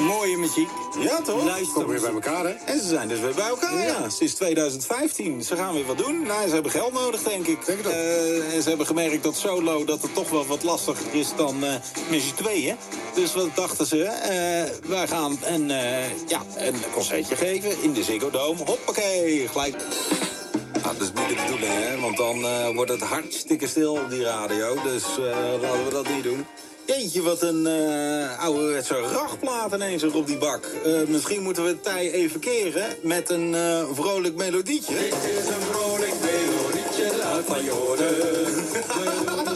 Mooie 0.00 0.36
muziek. 0.36 0.68
Ja, 1.00 1.20
toch? 1.20 1.44
Luister. 1.44 1.72
Kom 1.72 1.86
weer 1.86 2.00
bij 2.00 2.12
elkaar, 2.12 2.44
hè? 2.44 2.50
En 2.64 2.80
ze 2.80 2.86
zijn 2.86 3.08
dus 3.08 3.20
weer 3.20 3.34
bij 3.34 3.48
elkaar, 3.48 3.86
ja. 3.86 4.08
Sinds 4.08 4.34
2015. 4.34 5.42
Ze 5.42 5.56
gaan 5.56 5.74
weer 5.74 5.86
wat 5.86 5.98
doen. 5.98 6.22
Nou, 6.22 6.48
ze 6.48 6.54
hebben 6.54 6.72
geld 6.72 6.92
nodig, 6.92 7.22
denk 7.22 7.46
ik. 7.46 7.66
Denk. 7.66 7.84
Eh, 7.84 8.54
en 8.54 8.62
ze 8.62 8.68
hebben 8.68 8.86
gemerkt 8.86 9.22
dat 9.22 9.36
solo 9.36 9.84
dat 9.84 10.02
het 10.02 10.14
toch 10.14 10.30
wel 10.30 10.46
wat 10.46 10.62
lastiger 10.62 11.14
is 11.14 11.28
dan 11.36 11.64
eh 11.64 11.70
met 12.10 12.20
z'n 12.20 12.34
tweeën. 12.34 12.76
Dus 13.14 13.34
wat 13.34 13.56
dachten 13.56 13.86
ze? 13.86 14.04
Eh, 14.04 14.88
wij 14.90 15.08
gaan 15.08 15.38
een, 15.44 15.68
ja, 16.28 16.42
een 16.56 16.74
concertje 16.94 17.36
geven 17.36 17.82
in 17.82 17.92
de 17.92 18.02
Ziggo 18.02 18.30
Dome. 18.30 18.64
Hoppakee, 18.64 19.48
gelijk. 19.48 19.76
Ah, 20.88 20.98
dat 20.98 21.02
is 21.02 21.20
niet 21.20 21.28
de 21.28 21.44
bedoeling, 21.44 21.72
hè? 21.72 22.00
Want 22.00 22.16
dan 22.16 22.44
eh, 22.44 22.74
wordt 22.74 22.90
het 22.90 23.00
hartstikke 23.00 23.66
stil 23.66 23.92
op 23.92 24.10
die 24.10 24.22
radio. 24.22 24.82
Dus 24.82 25.04
eh, 25.18 25.60
laten 25.60 25.84
we 25.84 25.90
dat 25.90 26.08
niet 26.08 26.22
doen. 26.22 26.46
Jeetje, 26.86 27.22
wat 27.22 27.42
een 27.42 27.66
uh, 27.66 28.38
ouderwetse 28.38 28.94
rachtplaat 28.94 29.72
ineens 29.74 30.02
op 30.02 30.26
die 30.26 30.38
bak. 30.38 30.66
Misschien 31.06 31.42
moeten 31.42 31.62
we 31.62 31.68
het 31.68 31.82
tij 31.82 32.12
even 32.12 32.40
keren 32.40 32.96
met 33.02 33.30
een 33.30 33.56
vrolijk 33.92 34.36
melodietje. 34.36 34.94
Dit 34.94 35.14
is 35.14 35.46
een 35.46 35.62
vrolijk 35.72 36.14
melodietje, 36.20 37.16
laat 37.18 37.44
van 37.44 37.64
Joden. 37.64 39.46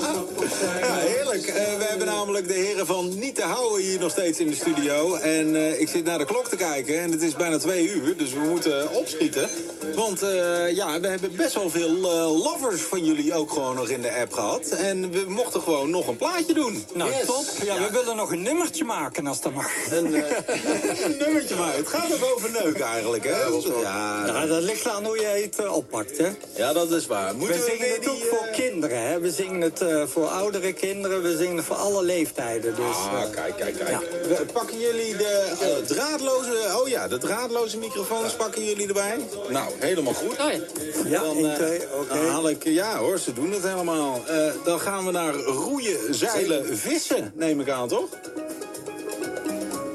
Ja, 0.80 0.94
heerlijk. 0.96 1.46
Eh, 1.46 1.54
we 1.78 1.84
hebben 1.84 2.06
namelijk 2.06 2.46
de 2.48 2.52
heren 2.54 2.86
van 2.86 3.18
Niet 3.18 3.34
te 3.34 3.42
Houden 3.42 3.80
hier 3.86 3.98
nog 4.00 4.10
steeds 4.10 4.38
in 4.38 4.48
de 4.48 4.54
studio. 4.54 5.14
En 5.14 5.56
eh, 5.56 5.80
ik 5.80 5.88
zit 5.88 6.04
naar 6.04 6.18
de 6.18 6.24
klok 6.24 6.48
te 6.48 6.56
kijken 6.56 7.00
en 7.00 7.10
het 7.12 7.22
is 7.22 7.34
bijna 7.36 7.58
twee 7.58 7.88
uur, 7.88 8.16
dus 8.16 8.32
we 8.32 8.38
moeten 8.38 8.90
opschieten. 8.94 9.48
Want 9.94 10.22
eh, 10.22 10.74
ja, 10.74 11.00
we 11.00 11.06
hebben 11.08 11.36
best 11.36 11.54
wel 11.54 11.70
veel 11.70 11.88
eh, 11.96 12.42
lovers 12.42 12.80
van 12.80 13.04
jullie 13.04 13.34
ook 13.34 13.52
gewoon 13.52 13.74
nog 13.74 13.88
in 13.88 14.02
de 14.02 14.12
app 14.20 14.32
gehad. 14.32 14.68
En 14.68 15.10
we 15.10 15.24
mochten 15.28 15.60
gewoon 15.62 15.90
nog 15.90 16.06
een 16.08 16.16
plaatje 16.16 16.54
doen. 16.54 16.84
Nou, 16.94 17.10
Yes. 17.10 17.26
top. 17.26 17.44
Ja, 17.64 17.78
we 17.78 17.88
willen 17.92 18.16
nog 18.16 18.32
een 18.32 18.42
nummertje 18.42 18.84
maken 18.84 19.26
als 19.26 19.40
dat 19.40 19.52
mag. 19.54 19.70
Een, 19.90 20.14
eh, 20.14 20.22
een 21.04 21.16
nummertje 21.18 21.54
maar. 21.56 21.74
Het 21.76 21.88
gaat 21.88 22.12
ook 22.12 22.34
over 22.36 22.50
neuk 22.50 22.78
eigenlijk, 22.80 23.24
hè? 23.24 23.42
Ja, 23.80 24.26
Ja, 24.26 24.46
dat 24.46 24.62
ligt 24.62 24.88
aan 24.88 25.04
hoe 25.04 25.18
je 25.20 25.26
het 25.26 25.68
oppakt, 25.68 26.18
hè. 26.18 26.28
ja, 26.56 26.72
dat 26.72 26.90
is 26.90 27.06
waar. 27.06 27.34
Moeten 27.36 27.56
we 27.56 27.64
we 27.64 27.70
zingen 27.70 27.88
het 27.92 28.00
die, 28.00 28.10
ook 28.10 28.22
voor 28.30 28.48
kinderen, 28.52 29.02
hè. 29.02 29.20
We 29.20 29.30
zingen 29.30 29.60
het 29.60 29.80
eh, 29.80 30.02
voor 30.06 30.28
oudere 30.52 30.72
kinderen, 30.72 31.22
we 31.22 31.36
zingen 31.36 31.64
voor 31.64 31.76
alle 31.76 32.02
leeftijden. 32.04 32.74
Dus, 32.74 32.84
Ah, 32.84 33.22
eh, 33.22 33.30
kijk, 33.30 33.56
kijk, 33.56 33.76
kijk. 33.78 33.98
We- 34.28 34.44
Pakken 34.52 34.78
jullie 34.80 35.16
de 35.16 35.52
eh, 35.60 35.86
draadloze... 35.86 36.78
Oh 36.80 36.88
ja, 36.88 37.08
de 37.08 37.18
draadloze 37.18 37.78
microfoons 37.78 38.32
pakken 38.36 38.64
jullie 38.64 38.86
erbij? 38.86 39.18
Nou, 39.48 39.72
helemaal 39.78 40.12
goed. 40.14 40.30
Oh 40.40 40.50
ja. 40.52 40.58
ja, 41.06 41.20
Dan, 41.22 41.46
eh, 41.46 41.54
twee, 41.54 41.80
dan 42.08 42.26
haal 42.26 42.48
ik... 42.48 42.64
Ja 42.64 42.98
hoor, 42.98 43.18
ze 43.18 43.32
doen 43.32 43.52
het 43.52 43.62
helemaal. 43.62 44.22
Eh, 44.26 44.52
dan 44.64 44.80
gaan 44.80 45.06
we 45.06 45.10
naar 45.10 45.34
roeien, 45.34 46.14
zeilen, 46.14 46.78
vissen, 46.78 47.32
neem 47.34 47.60
ik 47.60 47.68
aan, 47.68 47.88
toch? 47.88 48.08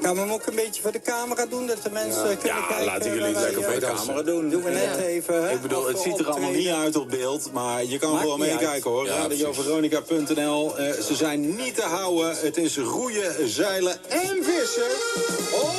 Gaan 0.08 0.16
we 0.16 0.22
hem 0.22 0.32
ook 0.32 0.46
een 0.46 0.56
beetje 0.56 0.82
voor 0.82 0.92
de 0.92 1.02
camera 1.02 1.46
doen, 1.46 1.68
dat 1.68 1.84
de 1.84 1.90
mensen 1.90 2.38
kunnen 2.38 2.58
Ja, 2.58 2.68
kijken? 2.68 2.86
laten 2.86 3.10
jullie 3.14 3.24
het 3.26 3.40
lekker 3.44 3.64
voor 3.64 3.74
de 3.80 3.80
camera 3.80 4.22
doen. 4.22 4.50
Doen 4.50 4.64
we 4.64 4.70
net 4.70 4.84
Ja. 4.84 5.04
even, 5.04 5.44
hè. 5.44 5.52
Ik 5.54 5.62
bedoel, 5.62 5.88
het 5.88 6.00
ziet 6.00 6.20
er 6.20 6.30
allemaal 6.30 6.52
niet 6.52 6.68
uit 6.68 6.96
op 6.96 7.10
beeld, 7.10 7.52
maar 7.54 7.84
je 7.86 8.00
kan 8.00 8.18
gewoon 8.20 8.40
meekijken 8.40 8.92
hoor. 8.92 9.06
Ja, 9.06 9.22
RadioVeronica.nl. 9.22 10.78
Eh, 10.78 10.92
ze 11.02 11.16
zijn 11.16 11.56
niet 11.56 11.76
te 11.76 11.82
houden. 11.82 12.38
Het 12.38 12.58
is 12.58 12.78
roeien, 12.78 13.50
zeilen 13.50 13.98
en 14.08 14.44
vissen. 14.44 14.92
Oh, 15.54 15.74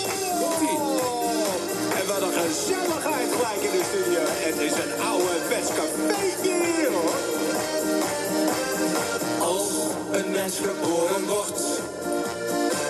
wat 2.07 2.23
een 2.23 2.33
gezelligheid 2.33 3.29
gelijk 3.33 3.62
in 3.73 3.79
de 3.79 3.85
studio. 3.91 4.21
Het 4.25 4.59
is 4.59 4.73
een 4.73 5.01
ouderwets 5.07 5.69
cafeetje 5.69 6.53
hier 6.64 6.91
hoor. 6.91 7.14
Als 9.49 9.71
een 10.12 10.31
mens 10.31 10.55
geboren 10.57 11.27
wordt 11.27 11.61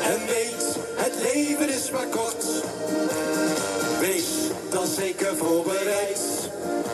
en 0.05 0.27
weet 0.27 0.68
het 1.19 1.35
leven 1.35 1.69
is 1.69 1.91
maar 1.91 2.07
kort, 2.07 2.45
wees 4.01 4.29
dan 4.71 4.87
zeker 4.87 5.37
voorbereid. 5.37 6.21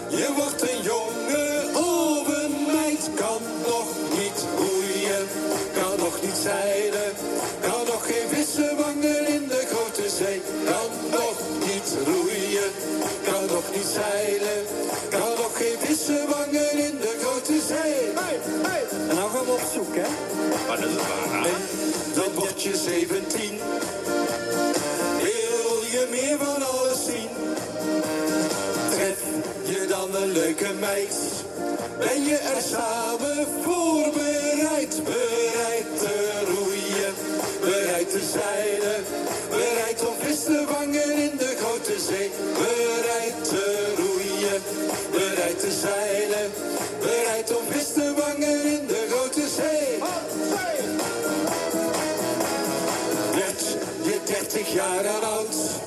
Je 0.09 0.29
wordt 0.37 0.63
een 0.63 0.83
jongen 0.83 1.77
of 1.77 2.29
een 2.43 2.57
meid, 2.73 3.11
kan 3.15 3.43
nog 3.67 3.89
niet 4.19 4.45
roeien, 4.57 5.27
kan 5.73 5.99
nog 5.99 6.23
niet 6.23 6.39
zeilen, 6.43 7.13
kan 7.61 7.85
nog 7.87 8.07
geen 8.07 8.29
vissen 8.29 8.77
vangen 8.79 9.27
in 9.27 9.49
de 9.49 9.63
grote 9.71 10.09
zee, 10.19 10.43
kan 10.65 10.91
nog 11.11 11.37
niet 11.67 11.89
roeien, 12.07 12.71
kan 13.25 13.47
nog 13.47 13.65
niet 13.75 13.91
zeilen, 13.95 14.61
kan 15.11 15.31
nog 15.43 15.57
geen 15.57 15.79
vissen 15.79 16.29
vangen 16.29 16.73
in 16.73 16.99
de 17.01 17.15
grote 17.21 17.61
zee. 17.67 17.97
Hey, 18.15 18.39
hey. 18.63 18.85
En 19.09 19.17
nou 19.17 19.31
gaan 19.31 19.45
we 19.45 19.53
op 19.53 19.67
zoek, 19.75 19.95
hè. 19.97 20.09
Maar 20.69 20.81
dat 20.81 20.91
is 20.91 20.97
waar. 20.97 21.83
Dan 22.15 22.35
word 22.35 22.63
je 22.63 22.77
17. 22.77 23.61
Van 26.39 26.63
alles 26.63 27.05
zien? 27.05 27.29
Tref 28.91 29.19
je 29.65 29.87
dan 29.89 30.15
een 30.15 30.33
leuke 30.33 30.73
meid? 30.81 31.17
Ben 31.99 32.25
je 32.25 32.37
er 32.37 32.63
samen 32.63 33.47
voorbereid? 33.63 35.03
Bereid 35.05 35.99
te 35.99 36.43
roeien, 36.47 37.15
bereid 37.61 38.11
te 38.11 38.21
zeilen. 38.33 39.05
Bereid 39.51 40.09
om 40.09 40.15
vis 40.19 40.45
te 40.45 40.65
vangen 40.69 41.13
in 41.17 41.37
de 41.37 41.57
grote 41.61 42.01
zee. 42.09 42.31
Bereid 42.55 43.45
te 43.45 43.95
roeien, 43.97 44.63
bereid 45.11 45.61
te 45.61 45.71
zeilen. 45.71 46.53
Bereid 47.01 47.57
om 47.57 47.65
vis 47.71 47.93
te 47.93 48.13
vangen 48.17 48.65
in 48.65 48.87
de 48.87 49.07
grote 49.11 49.49
zee. 49.57 49.99
Werd 53.35 53.61
je 54.03 54.21
30 54.25 54.73
jaar 54.73 55.07
oud. 55.07 55.84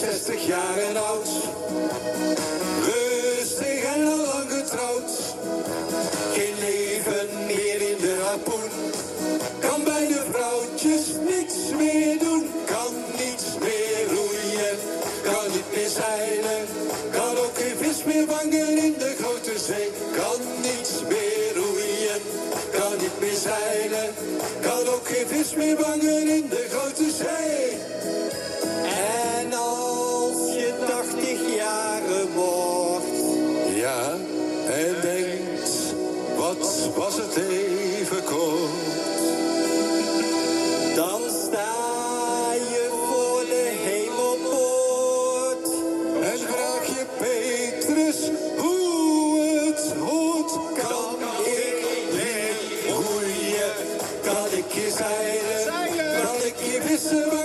60 0.00 0.46
jaar 0.46 0.78
en 0.78 0.96
oud. 0.96 1.59
Meer 25.60 25.76
vangen 25.78 26.28
in 26.28 26.48
de 26.48 26.66
grote 26.70 27.10
zee. 27.10 27.78
En 29.38 29.52
als 29.52 30.54
je 30.54 30.72
80 30.86 31.56
jaren 31.56 32.32
wordt, 32.34 33.06
Ja, 33.74 34.16
en 34.68 35.00
denkt, 35.00 35.94
wat 36.36 36.88
was 36.96 37.16
het 37.16 37.36
even 37.36 38.24
kort. 38.24 38.70
dan 40.94 41.20
sta 41.28 42.52
je 42.52 42.80
Listen. 57.10 57.39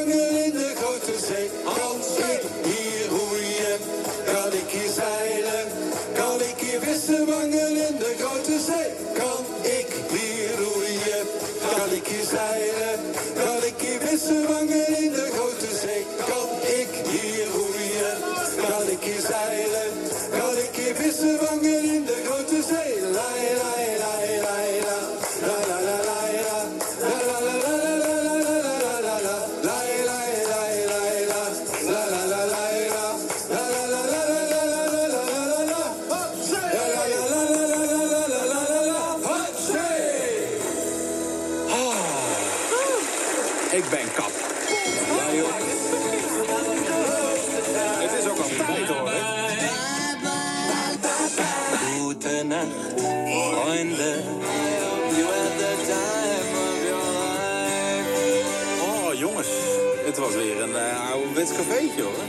Het 60.16 60.24
was 60.24 60.36
weer 60.36 60.62
een 60.62 60.70
uh, 60.70 61.12
ouderwets 61.12 61.52
cafeetje 61.52 62.02
hoor. 62.02 62.24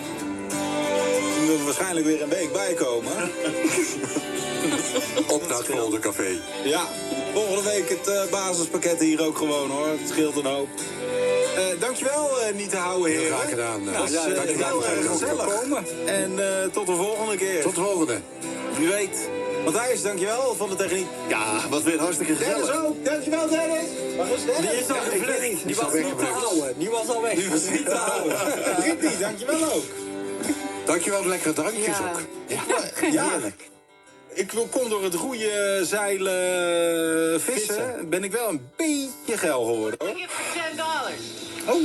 Er 1.41 1.53
moet 1.53 1.65
waarschijnlijk 1.65 2.07
weer 2.07 2.23
een 2.23 2.29
week 2.29 2.53
bijkomen. 2.53 3.13
Op 5.35 5.49
naar 5.49 5.63
de 5.91 5.99
café. 6.01 6.41
Ja, 6.65 6.87
volgende 7.33 7.63
week 7.63 7.89
het 7.89 8.09
eh, 8.09 8.31
basispakket 8.31 9.01
hier 9.01 9.27
ook 9.27 9.37
gewoon 9.37 9.71
hoor. 9.71 9.87
Het 9.87 10.09
scheelt 10.09 10.37
een 10.37 10.45
hoop. 10.45 10.69
Eh, 11.57 11.81
dankjewel, 11.81 12.41
eh, 12.41 12.55
niet 12.55 12.71
te 12.71 12.77
houden, 12.77 13.11
heren. 13.11 13.37
graag 13.37 13.49
gedaan. 13.49 13.85
Ja, 13.85 13.93
Ja, 13.93 13.99
was, 13.99 14.11
ja, 14.11 14.27
eh, 14.27 14.35
dankjewel. 14.35 14.83
heel 14.83 14.97
erg 14.97 15.07
gezellig. 15.11 15.47
En 16.07 16.39
tot 16.73 16.87
de 16.87 16.95
volgende 16.95 17.37
keer. 17.37 17.63
Tot 17.63 17.75
de 17.75 17.81
volgende. 17.81 18.21
Wie 18.79 18.89
weet. 18.89 19.29
Matthijs, 19.65 20.03
dankjewel 20.03 20.55
van 20.55 20.69
de 20.69 20.77
techniek. 20.77 21.07
Ja, 21.29 21.69
wat 21.71 21.83
weer 21.83 21.99
hartstikke 21.99 22.37
Dennis 22.39 22.57
gezellig. 22.59 22.85
ook. 22.85 23.05
Dankjewel, 23.05 23.49
Dennis. 23.49 23.89
Waar 24.17 24.31
is 24.31 24.45
Dennis? 24.45 24.71
Die 24.71 24.81
is 24.81 24.89
al 24.89 24.97
gevlucht. 25.01 25.67
Die 25.67 25.75
was 25.77 25.93
niet 25.93 26.19
te 26.19 26.25
houden. 26.25 26.79
Die 26.79 26.91
was 26.91 27.09
al 27.09 27.23
weg. 27.23 27.35
Die 27.35 27.49
was 27.51 27.69
niet 27.69 27.85
te 27.85 27.95
houden. 27.95 28.37
Rippie, 28.83 29.19
dankjewel 29.19 29.73
ook. 29.73 29.85
Dankjewel, 30.85 31.23
de 31.23 31.29
lekkere 31.29 31.53
drankjes 31.53 31.97
ook. 31.99 32.21
Ja, 33.11 33.29
Ik 34.35 34.53
kom 34.71 34.89
door 34.89 35.03
het 35.03 35.15
goede 35.15 35.81
zeilen 35.85 37.41
vissen. 37.41 38.09
Ben 38.09 38.25
ik 38.25 38.33
wel 38.33 38.49
een 38.49 38.69
beetje 38.77 39.39
geil 39.39 39.65
geworden 39.65 39.99
hoor. 40.07 40.17
Oh, 41.69 41.83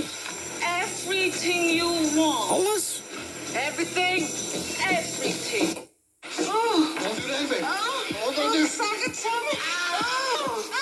Everything 0.82 1.72
you 1.78 2.16
want. 2.16 2.50
alles? 2.50 3.02
Everything. 3.56 4.28
Everything. 4.90 5.78
Oh. 6.40 6.76
Don't 7.02 7.16
do 7.16 7.28
that, 7.28 7.50
baby. 7.50 7.64
Oh. 7.64 8.28
Oh, 8.28 8.36
don't 8.36 8.52
do 8.54 8.66
Suck 8.68 9.06
it 9.06 9.22
to 9.22 9.30
me. 9.46 9.58
Oh. 10.00 10.81